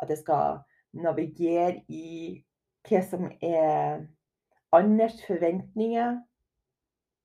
At 0.02 0.10
jeg 0.10 0.18
skal 0.18 0.58
navigere 0.96 1.82
i 1.88 2.44
hva 2.86 3.02
som 3.04 3.28
er 3.42 4.06
andres 4.76 5.22
forventninger. 5.28 6.18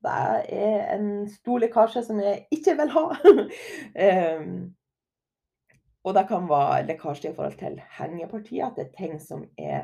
Det 0.01 0.13
er 0.57 0.95
en 0.97 1.29
stor 1.29 1.59
lekkasje 1.61 2.03
som 2.07 2.21
jeg 2.23 2.47
ikke 2.55 2.77
vil 2.79 2.93
ha. 2.95 3.05
Og 6.05 6.15
det 6.17 6.25
kan 6.31 6.49
være 6.49 6.87
lekkasje 6.89 7.31
i 7.31 7.37
forhold 7.37 7.59
til 7.61 7.83
hengepartiet, 7.99 8.65
at 8.65 8.77
det 8.77 8.87
er 8.87 8.97
ting 8.97 9.21
som 9.21 9.45
jeg 9.59 9.83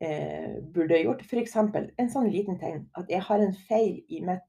eh, 0.00 0.54
burde 0.74 1.02
gjort. 1.02 1.26
F.eks. 1.26 1.56
en 1.98 2.12
sånn 2.14 2.30
liten 2.32 2.56
ting 2.62 2.76
at 2.96 3.12
jeg 3.12 3.20
har 3.28 3.44
en 3.44 3.56
feil 3.68 4.00
i 4.08 4.22
mitt 4.24 4.48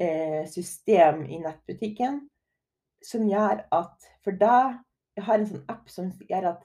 eh, 0.00 0.48
system 0.48 1.14
i 1.28 1.42
nettbutikken 1.44 2.22
som 3.04 3.28
gjør 3.28 3.56
at 3.76 4.08
For 4.24 4.32
deg 4.40 4.80
jeg 5.16 5.24
har 5.24 5.38
en 5.38 5.46
sånn 5.48 5.62
app 5.72 5.88
som 5.88 6.10
gjør 6.28 6.50
at 6.50 6.64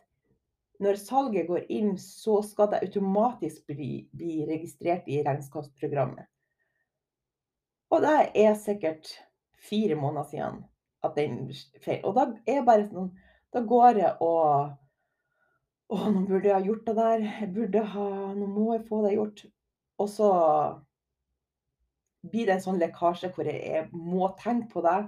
når 0.82 0.98
salget 0.98 1.48
går 1.48 1.68
inn, 1.70 1.94
så 2.02 2.40
skal 2.46 2.72
det 2.72 2.82
automatisk 2.86 3.68
bli, 3.70 4.08
bli 4.18 4.42
registrert 4.50 5.06
i 5.10 5.22
regnskapsprogrammet. 5.26 6.26
Og 7.92 8.02
det 8.02 8.18
er 8.40 8.56
sikkert 8.58 9.12
fire 9.62 9.96
måneder 10.00 10.30
siden 10.32 10.62
at 11.04 11.18
den 11.18 11.42
feil. 11.84 12.00
Og 12.06 12.16
da 12.16 12.28
er 12.48 12.62
det 12.62 12.68
bare 12.68 12.88
sånn 12.90 13.12
Da 13.52 13.60
går 13.68 13.98
jeg 14.00 14.14
og 14.24 14.78
Å, 15.92 15.98
nå 16.08 16.22
burde 16.24 16.48
jeg 16.48 16.56
ha 16.56 16.64
gjort 16.64 16.86
det 16.88 16.94
der. 16.96 17.24
Jeg 17.42 17.50
burde 17.52 17.82
ha 17.94 18.08
Nå 18.38 18.46
må 18.48 18.70
jeg 18.78 18.86
få 18.88 19.02
det 19.04 19.16
gjort. 19.18 19.42
Og 20.00 20.08
så 20.10 20.30
blir 22.32 22.48
det 22.48 22.56
en 22.56 22.64
sånn 22.64 22.80
lekkasje 22.80 23.32
hvor 23.36 23.50
jeg 23.50 23.90
må 23.92 24.30
tenke 24.40 24.70
på 24.72 24.86
det. 24.86 25.00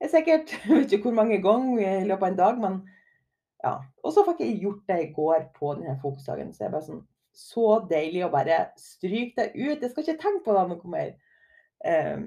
Jeg 0.00 0.08
er 0.08 0.12
sikkert 0.12 0.52
Jeg 0.58 0.70
vet 0.74 0.92
ikke 0.92 1.08
hvor 1.08 1.18
mange 1.22 1.40
ganger 1.42 1.80
i 1.80 2.08
løpet 2.08 2.26
av 2.26 2.28
en 2.28 2.40
dag, 2.42 2.60
men 2.60 2.76
ja. 3.64 3.74
Og 4.04 4.14
så 4.14 4.24
fikk 4.26 4.44
jeg 4.44 4.60
gjort 4.62 4.86
det 4.88 4.98
i 5.02 5.10
går 5.16 5.50
på 5.56 5.74
denne 5.78 5.98
fokusdagen. 6.02 6.52
Så 6.52 6.62
det 6.62 6.68
er 6.68 6.76
bare 6.76 6.88
sånn 6.88 7.04
så 7.36 7.66
deilig 7.90 8.24
å 8.26 8.32
bare 8.32 8.62
stryke 8.80 9.36
det 9.38 9.52
ut. 9.54 9.82
Jeg 9.82 9.90
skal 9.92 10.04
ikke 10.04 10.22
tenke 10.22 10.44
på 10.46 10.56
det 10.56 10.64
noe 10.70 10.94
mer. 10.94 11.12
Um, 11.86 12.24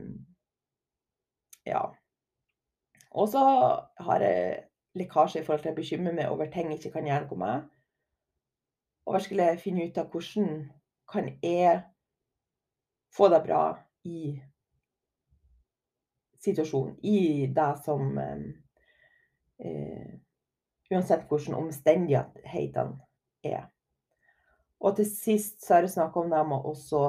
ja. 1.68 1.84
Og 3.14 3.30
så 3.30 3.44
har 4.08 4.26
jeg 4.26 4.64
lekkasje 4.98 5.42
i 5.42 5.46
forhold 5.46 5.66
til 5.66 5.74
å 5.74 5.78
bekymre 5.78 6.14
meg 6.16 6.32
over 6.32 6.50
ting 6.54 6.72
jeg 6.72 6.80
ikke 6.80 6.98
kan 6.98 7.10
gjøre 7.10 7.28
noe 7.28 7.42
med. 7.44 7.68
Og 9.04 9.18
jeg 9.18 9.28
skulle 9.28 9.50
finne 9.60 9.90
ut 9.90 10.00
av 10.00 10.10
hvordan 10.14 10.56
kan 11.12 11.30
jeg 11.44 11.82
få 13.14 13.28
det 13.30 13.44
bra 13.46 13.64
i 14.08 14.34
situasjonen, 16.44 16.96
i 17.04 17.48
det 17.56 17.72
som 17.86 18.18
eh, 18.20 20.16
Uansett 20.94 21.28
hvordan 21.30 21.58
omstendighetene 21.58 23.00
er. 23.44 23.68
Og 24.84 24.98
til 24.98 25.08
sist 25.08 25.64
så 25.64 25.78
har 25.78 25.86
det 25.86 25.94
snakk 25.94 26.16
om 26.20 26.32
det 26.32 26.42
med 26.48 26.66
å 26.68 27.04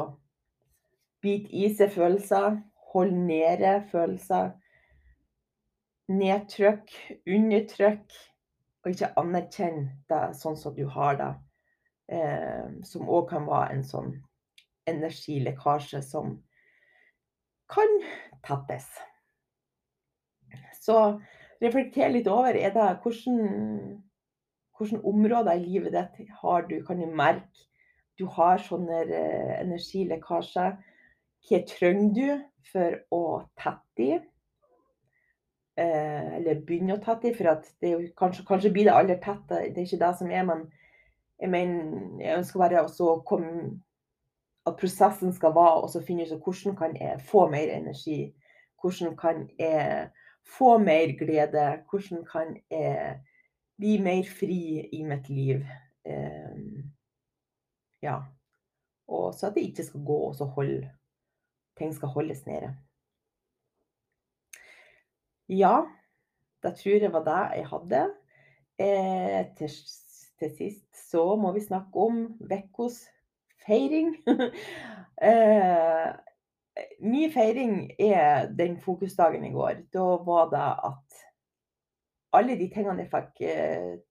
bite 1.25 1.51
i 1.57 1.71
seg 1.75 1.91
følelser, 1.95 2.61
holde 2.95 3.25
nede 3.27 3.79
følelser. 3.91 4.53
Nedtrykk, 6.13 6.93
undertrykk, 7.27 8.15
og 8.85 8.91
ikke 8.93 9.09
anerkjenn 9.17 9.87
det 10.11 10.21
sånn 10.37 10.59
som 10.61 10.75
du 10.77 10.85
har 10.93 11.17
det. 11.21 11.31
Eh, 12.13 12.67
som 12.85 13.09
òg 13.09 13.31
kan 13.31 13.47
være 13.49 13.79
en 13.79 13.87
sånn 13.89 14.11
energilekkasje 14.91 16.03
som 16.05 16.37
kan 17.73 17.95
tettes. 18.45 18.91
Så 20.77 20.99
reflekter 21.63 22.11
litt 22.11 22.27
over 22.31 22.57
er 22.57 22.73
det 22.75 22.89
hvordan, 23.03 23.39
hvordan 24.79 25.05
områder 25.07 25.55
i 25.55 25.65
livet 25.65 25.95
ditt 25.95 26.35
har 26.43 26.67
du, 26.71 26.81
kan 26.87 26.99
du 27.01 27.07
merke 27.07 27.67
du 28.19 28.27
har 28.31 28.61
sånne 28.63 29.01
eh, 29.11 29.55
energilekkasjer. 29.63 30.77
Hva 31.45 31.61
trenger 31.69 32.13
du 32.15 32.45
for 32.71 32.99
å 33.13 33.25
tette 33.59 34.05
i? 34.05 34.19
Eh, 35.75 36.29
eller 36.39 36.63
begynne 36.67 36.97
å 36.97 37.03
tette 37.03 37.31
i, 37.31 37.35
for 37.35 37.51
det 37.83 37.91
jo, 37.91 38.03
kanskje, 38.19 38.47
kanskje, 38.47 38.73
blir 38.75 38.87
det 38.89 38.95
aller 38.95 39.19
tett, 39.23 39.43
det 39.51 39.75
er 39.75 39.83
ikke 39.83 40.03
det 40.05 40.13
som 40.21 40.31
er, 40.31 40.45
men 40.47 40.69
jeg 41.43 41.51
mener, 41.51 42.05
jeg 42.23 42.39
ønsker 42.39 42.63
bare 42.63 42.85
å 42.87 43.17
komme 43.27 43.81
At 44.65 44.79
prosessen 44.81 45.35
skal 45.37 45.53
være 45.53 45.91
å 45.91 46.01
finne 46.07 46.25
ut 46.25 46.47
hvordan 46.47 46.77
kan 46.79 46.95
jeg 46.97 47.19
få 47.29 47.43
mer 47.53 47.69
energi? 47.69 48.31
Hvordan 48.81 49.11
kan 49.19 49.43
jeg 49.59 50.07
få 50.47 50.79
mer 50.79 51.15
glede? 51.19 51.83
Hvordan 51.91 52.25
kan 52.29 52.57
jeg 52.71 53.21
bli 53.79 53.99
mer 54.03 54.25
fri 54.29 54.89
i 54.93 55.03
mitt 55.03 55.29
liv? 55.29 55.65
Um, 56.05 56.93
ja. 58.03 58.21
Og 59.09 59.35
så 59.35 59.49
at 59.49 59.57
det 59.57 59.69
ikke 59.69 59.85
skal 59.85 60.05
gå 60.05 60.19
og 60.29 60.37
så 60.37 60.45
holde 60.45 60.91
Ting 61.75 61.91
skal 61.95 62.09
holdes 62.09 62.45
nede. 62.47 62.69
Ja, 65.49 65.83
da 66.63 66.71
tror 66.71 67.03
jeg 67.03 67.13
var 67.13 67.25
det 67.27 67.57
jeg 67.59 67.67
hadde. 67.69 68.03
Eh, 68.79 69.41
til, 69.59 69.71
til, 70.39 70.53
sist 70.57 71.11
så 71.11 71.25
må 71.37 71.53
vi 71.53 71.61
snakke 71.61 71.99
om 71.99 72.39
ukas 72.41 73.01
feiring. 73.67 74.15
eh, 75.29 76.15
min 77.01 77.31
feiring 77.33 77.91
er 77.99 78.49
den 78.59 78.79
fokusdagen 78.83 79.45
i 79.47 79.53
går. 79.55 79.85
Da 79.95 80.05
var 80.27 80.51
det 80.51 80.65
at 80.91 81.23
alle 82.35 82.57
de 82.59 82.67
tingene 82.73 83.05
jeg 83.05 83.13
fikk 83.13 83.45
som 83.45 84.03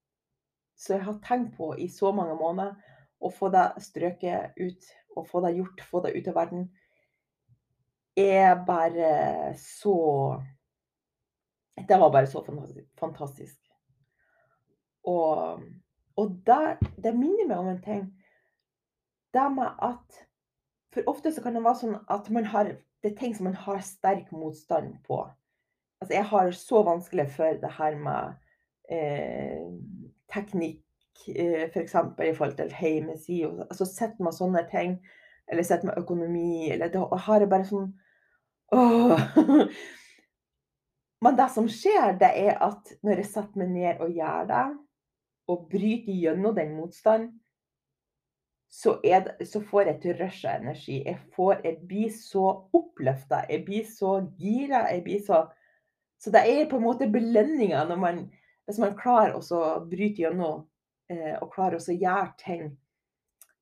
Så 0.75 0.93
jeg 0.95 1.03
har 1.05 1.19
tenkt 1.23 1.57
på 1.57 1.75
i 1.77 1.87
så 1.87 2.11
mange 2.11 2.33
måneder, 2.35 2.73
å 3.21 3.29
få 3.31 3.47
det 3.53 3.83
strøket 3.85 4.57
ut, 4.57 4.87
og 5.15 5.27
få 5.29 5.41
det 5.45 5.53
gjort, 5.55 5.83
få 5.85 6.01
det 6.03 6.15
ut 6.17 6.27
av 6.27 6.35
verden, 6.35 6.65
er 8.17 8.65
bare 8.65 9.53
så 9.57 10.41
Det 11.77 11.99
var 11.99 12.11
bare 12.11 12.27
så 12.27 12.43
fantastisk. 12.99 13.59
Og, 15.03 15.63
og 16.15 16.35
det, 16.45 16.77
det 17.03 17.15
minner 17.17 17.47
meg 17.47 17.57
om 17.57 17.69
en 17.71 17.81
ting. 17.81 18.03
Det 19.33 19.47
med 19.55 19.81
at 19.81 20.19
For 20.93 21.09
ofte 21.09 21.31
så 21.33 21.41
kan 21.41 21.55
det 21.55 21.63
være 21.65 21.81
sånn 21.81 21.95
at 22.11 22.29
man 22.33 22.45
har 22.53 22.75
Det 23.03 23.11
er 23.11 23.17
ting 23.19 23.33
som 23.35 23.49
man 23.49 23.57
har 23.59 23.81
sterk 23.83 24.29
motstand 24.31 24.93
på. 25.03 25.17
Altså, 25.99 26.13
jeg 26.15 26.23
har 26.29 26.51
så 26.55 26.83
vanskelig 26.87 27.25
for 27.35 27.57
det 27.59 27.71
her 27.75 27.97
med 27.99 28.37
eh, 28.87 29.65
teknikk, 30.31 30.79
eh, 31.27 31.65
f.eks. 31.67 31.97
I 32.23 32.31
forhold 32.37 32.55
til 32.55 32.71
hjemmesider. 32.71 33.65
Altså, 33.67 33.89
sitter 33.89 34.23
man 34.23 34.35
sånne 34.37 34.63
ting, 34.71 34.95
eller 35.51 35.67
sitter 35.67 35.89
med 35.89 35.99
økonomi, 35.99 36.71
eller 36.71 36.93
da 36.93 37.03
har 37.25 37.43
jeg 37.43 37.51
bare 37.51 37.67
sånn 37.67 37.91
Åh! 38.73 39.27
Men 41.23 41.37
det 41.39 41.49
som 41.51 41.67
skjer, 41.71 42.15
det 42.19 42.31
er 42.39 42.55
at 42.63 42.95
når 43.03 43.21
jeg 43.21 43.31
setter 43.33 43.59
meg 43.61 43.75
ned 43.75 44.01
og 44.03 44.15
gjør 44.15 44.47
det, 44.47 44.65
og 45.51 45.67
bryter 45.71 46.23
gjennom 46.23 46.55
den 46.55 46.75
motstanden, 46.79 47.33
så, 48.73 48.99
det, 49.03 49.45
så, 49.45 49.61
får 49.61 49.83
jeg 49.85 49.95
et 49.95 50.05
rush 50.17 50.47
av 50.49 50.63
energi. 50.63 50.95
Jeg, 51.05 51.19
får, 51.35 51.59
jeg 51.61 51.75
blir 51.85 52.09
så 52.09 52.45
oppløfta, 52.73 53.43
jeg 53.45 53.61
blir 53.67 53.83
så 53.85 54.15
gira. 54.41 54.87
Jeg 54.89 55.03
blir 55.05 55.19
så 55.21 55.43
Så 56.17 56.31
det 56.31 56.41
er 56.47 56.69
på 56.71 56.77
en 56.79 56.83
måte 56.83 57.09
belønninga 57.11 57.83
Hvis 58.65 58.79
man 58.79 58.95
klarer 58.97 59.35
å 59.35 59.85
bryte 59.85 60.21
gjennom 60.21 60.65
eh, 61.09 61.35
og 61.41 61.53
klarer 61.53 61.77
å 61.77 61.93
gjøre 61.93 62.33
ting 62.37 62.77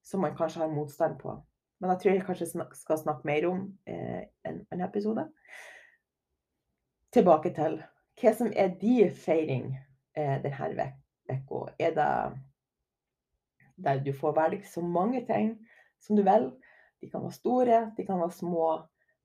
som 0.03 0.21
man 0.21 0.35
kanskje 0.37 0.61
har 0.61 0.71
motstand 0.71 1.19
på. 1.19 1.35
Men 1.79 1.89
jeg 1.89 1.99
tror 1.99 2.13
jeg 2.13 2.25
kanskje 2.25 2.47
snak, 2.47 2.75
skal 2.75 2.97
snakke 2.97 3.27
mer 3.27 3.47
om 3.49 3.65
eh, 3.85 4.29
en, 4.47 4.65
en 4.71 4.81
episode. 4.81 5.25
Tilbake 7.11 7.51
til 7.57 7.81
hva 8.21 8.33
som 8.37 8.53
er 8.55 8.77
din 8.79 9.11
feiring 9.11 9.73
eh, 10.15 10.37
denne 10.43 10.87
uka. 11.27 11.65
Er 11.79 11.97
det 11.97 12.11
der 13.83 14.01
du 14.03 14.11
får 14.13 14.35
velge 14.37 14.67
så 14.67 14.81
mange 14.81 15.25
ting 15.27 15.53
som 16.01 16.15
du 16.15 16.23
vil? 16.27 16.51
De 17.01 17.09
kan 17.09 17.23
være 17.23 17.37
store, 17.37 17.79
de 17.97 18.05
kan 18.05 18.19
være 18.19 18.37
små. 18.37 18.67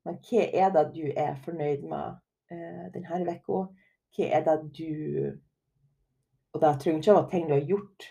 Men 0.05 0.21
hva 0.23 0.45
er 0.53 0.71
det 0.75 0.87
du 0.95 1.05
er 1.11 1.35
fornøyd 1.45 1.83
med 1.89 2.21
eh, 2.53 2.87
denne 2.95 3.21
uka? 3.27 3.65
Hva 4.17 4.29
er 4.39 4.47
det 4.47 4.61
du 4.79 4.93
Og 6.55 6.63
det 6.63 6.71
trenger 6.81 7.03
ikke 7.03 7.13
å 7.13 7.17
være 7.19 7.31
ting 7.31 7.49
du 7.49 7.53
har 7.53 7.67
gjort. 7.69 8.05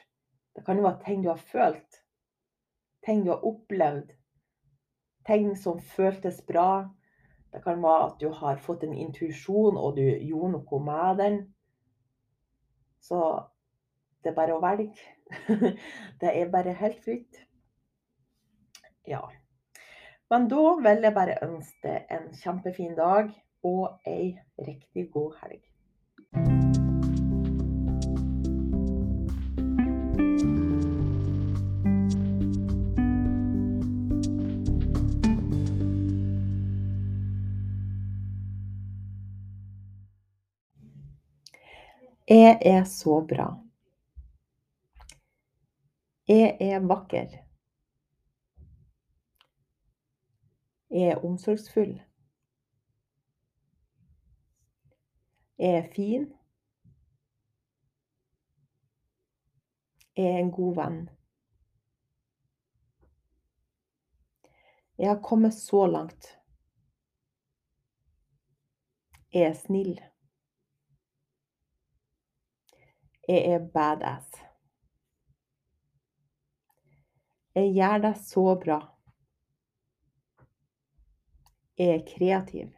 Det 0.56 0.62
kan 0.66 0.78
jo 0.78 0.84
være 0.86 1.02
ting 1.06 1.24
du 1.24 1.32
har 1.32 1.40
følt. 1.42 2.02
Ting 3.06 3.24
du 3.26 3.32
har 3.32 3.46
opplevd 3.48 4.12
ting 5.26 5.56
som 5.58 5.80
føltes 5.80 6.42
bra. 6.46 6.90
Det 7.54 7.64
kan 7.64 7.82
være 7.84 8.06
at 8.06 8.18
du 8.22 8.30
har 8.30 8.62
fått 8.62 8.84
en 8.84 8.94
intuisjon, 8.94 9.78
og 9.78 9.98
du 9.98 10.04
gjorde 10.04 10.52
noe 10.58 10.82
med 10.84 11.22
den. 11.22 11.38
Så 13.02 13.22
det 14.26 14.32
er 14.34 14.38
bare 14.40 14.56
å 14.58 14.62
velge. 14.64 14.90
det 16.22 16.32
er 16.32 16.50
bare 16.54 16.74
helt 16.80 17.02
fritt. 17.06 17.42
Ja. 19.06 19.22
Men 20.34 20.48
da 20.50 20.64
vil 20.82 21.06
jeg 21.06 21.14
bare 21.14 21.38
ønske 21.46 21.86
deg 21.86 22.16
en 22.18 22.32
kjempefin 22.34 22.96
dag 22.98 23.30
og 23.66 24.10
ei 24.10 24.34
riktig 24.66 25.12
god 25.14 25.38
helg. 25.44 25.62
Jeg 42.26 42.58
er 42.66 42.84
så 42.90 43.20
bra. 43.22 43.65
Jeg 46.28 46.58
er 46.62 46.80
vakker. 46.80 47.28
Jeg 50.90 51.08
er 51.12 51.26
omsorgsfull. 51.26 52.02
Jeg 55.58 55.76
er 55.78 55.94
fin. 55.96 56.34
Jeg 60.18 60.26
er 60.26 60.40
en 60.40 60.52
god 60.52 60.76
venn. 60.76 61.10
Jeg 64.98 65.10
har 65.10 65.22
kommet 65.22 65.54
så 65.54 65.86
langt. 65.86 66.26
Jeg 69.34 69.42
er 69.42 69.54
snill. 69.54 70.02
Jeg 73.28 73.46
er 73.54 73.70
badass. 73.74 74.45
Jeg 77.56 77.72
gjør 77.72 77.98
det 78.04 78.18
så 78.20 78.42
bra. 78.64 78.80
Jeg 81.78 81.88
er 81.88 82.02
kreativ. 82.08 82.72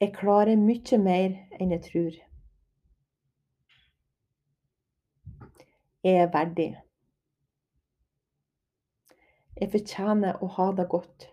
Jeg 0.00 0.12
klarer 0.12 0.58
mye 0.60 0.98
mer 1.00 1.38
enn 1.56 1.72
jeg 1.72 1.82
tror. 1.86 2.18
Jeg 6.04 6.18
er 6.24 6.28
verdig. 6.34 6.66
Jeg 9.56 9.72
fortjener 9.72 10.42
å 10.44 10.50
ha 10.58 10.66
det 10.76 10.86
godt. 10.92 11.30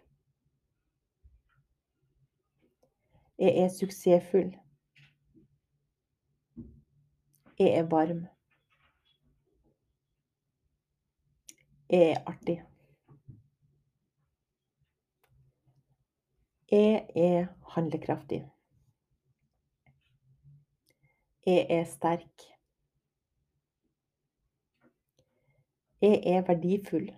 Jeg 3.44 3.66
er 3.66 3.74
suksessfull. 3.76 4.54
Jeg 7.60 7.76
er 7.82 7.92
varm. 7.92 8.24
Er 11.94 12.24
artig. 12.26 12.64
Jeg 16.72 17.10
er 17.16 17.48
handlekraftig. 17.70 18.52
Jeg 21.46 21.68
er 21.70 21.84
sterk. 21.84 22.42
Jeg 26.02 26.24
er 26.26 26.42
verdifull. 26.48 27.12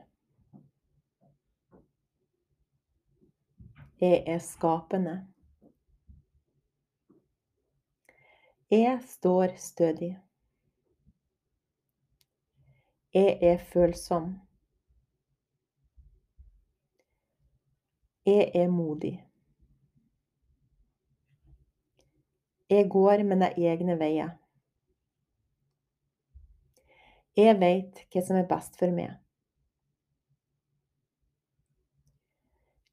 Jeg 4.02 4.24
er 4.28 4.40
skapende. 4.40 5.28
Jeg 8.72 9.00
står 9.08 9.56
stødig. 9.58 10.20
Jeg 13.14 13.40
er 13.42 13.58
følsom. 13.58 14.45
Jeg 18.26 18.52
er 18.56 18.70
modig. 18.70 19.26
Jeg 22.70 22.90
går 22.90 23.22
mine 23.24 23.52
egne 23.54 24.00
veier. 24.00 24.32
Jeg 27.38 27.60
veit 27.62 28.02
hva 28.10 28.24
som 28.26 28.40
er 28.40 28.48
best 28.50 28.80
for 28.80 28.96
meg. 28.96 29.14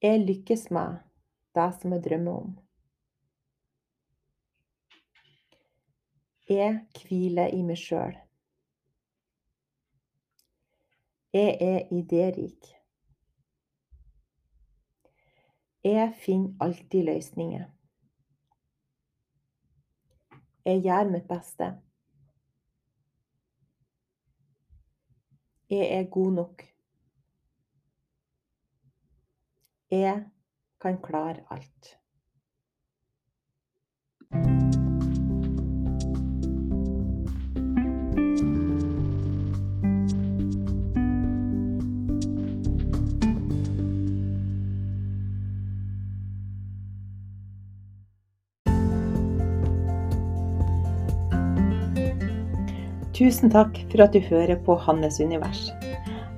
Jeg 0.05 0.20
lykkes 0.26 0.66
med 0.76 1.01
det 1.57 1.66
som 1.78 1.97
jeg 1.97 2.05
drømmer 2.05 2.43
om. 2.43 2.53
Jeg 6.51 6.76
hviler 6.99 7.57
i 7.57 7.62
meg 7.64 7.80
sjøl. 7.80 8.20
Jeg 11.33 11.57
er 11.64 11.89
idérik. 11.97 12.74
Jeg 15.85 16.14
finner 16.14 16.55
alltid 16.61 17.05
løsninger. 17.05 17.64
Jeg 20.64 20.83
gjør 20.83 21.09
mitt 21.11 21.26
beste. 21.26 21.72
Jeg 25.70 25.89
er 25.97 26.11
god 26.11 26.33
nok. 26.33 26.62
Jeg 29.91 30.30
kan 30.80 31.03
klare 31.03 31.43
alt. 31.51 32.01
Tusen 53.23 53.53
takk 53.55 53.77
for 53.93 54.03
at 54.03 54.16
du 54.16 54.18
hører 54.27 54.57
på 54.66 54.75
Hannes 54.83 55.20
univers. 55.23 55.68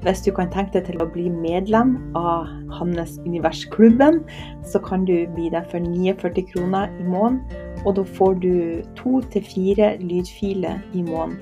Hvis 0.04 0.20
du 0.20 0.28
kan 0.36 0.50
tenke 0.52 0.74
deg 0.74 0.90
til 0.90 1.00
å 1.00 1.06
bli 1.08 1.30
medlem 1.32 1.94
av 2.18 2.50
Hannes 2.76 3.14
univers-klubben, 3.24 4.18
så 4.68 4.82
kan 4.84 5.06
du 5.08 5.14
bli 5.32 5.48
det 5.54 5.62
for 5.70 5.80
49 5.80 6.44
kroner 6.50 6.92
i 7.00 7.06
måneden. 7.08 7.40
Og 7.86 7.96
da 7.96 8.04
får 8.18 8.36
du 8.42 8.52
to 9.00 9.22
til 9.32 9.46
fire 9.48 9.94
lydfiler 10.02 10.82
i 10.92 11.06
måneden 11.06 11.40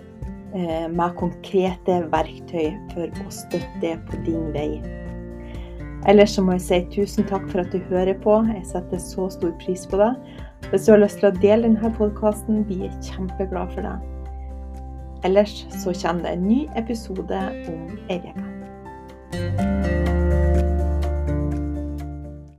eh, 0.55 0.87
med 0.87 1.19
konkrete 1.19 1.99
verktøy 2.15 2.71
for 2.95 3.11
å 3.11 3.35
støtte 3.35 3.97
på 4.13 4.23
din 4.29 4.47
vei. 4.55 4.79
Ellers 6.07 6.39
så 6.39 6.47
må 6.47 6.55
jeg 6.61 6.67
si 6.69 6.81
tusen 7.01 7.27
takk 7.27 7.51
for 7.51 7.65
at 7.67 7.75
du 7.75 7.83
hører 7.91 8.15
på. 8.23 8.39
Jeg 8.53 8.63
setter 8.71 9.03
så 9.03 9.27
stor 9.41 9.59
pris 9.67 9.89
på 9.91 9.99
det. 9.99 10.15
Hvis 10.71 10.87
du 10.87 10.95
har 10.95 11.03
lyst 11.03 11.19
til 11.19 11.33
å 11.33 11.37
dele 11.43 11.67
denne 11.67 11.95
podkasten, 11.99 12.63
blir 12.71 12.87
jeg 12.87 13.11
kjempeglad 13.11 13.75
for 13.75 13.91
det. 13.91 13.99
Ellers 15.25 15.67
så 15.71 16.07
kommer 16.07 16.23
det 16.23 16.33
en 16.33 16.49
ny 16.49 16.69
episode 16.77 17.49
om 17.69 17.99
ei 18.11 18.19
uke. 18.19 20.22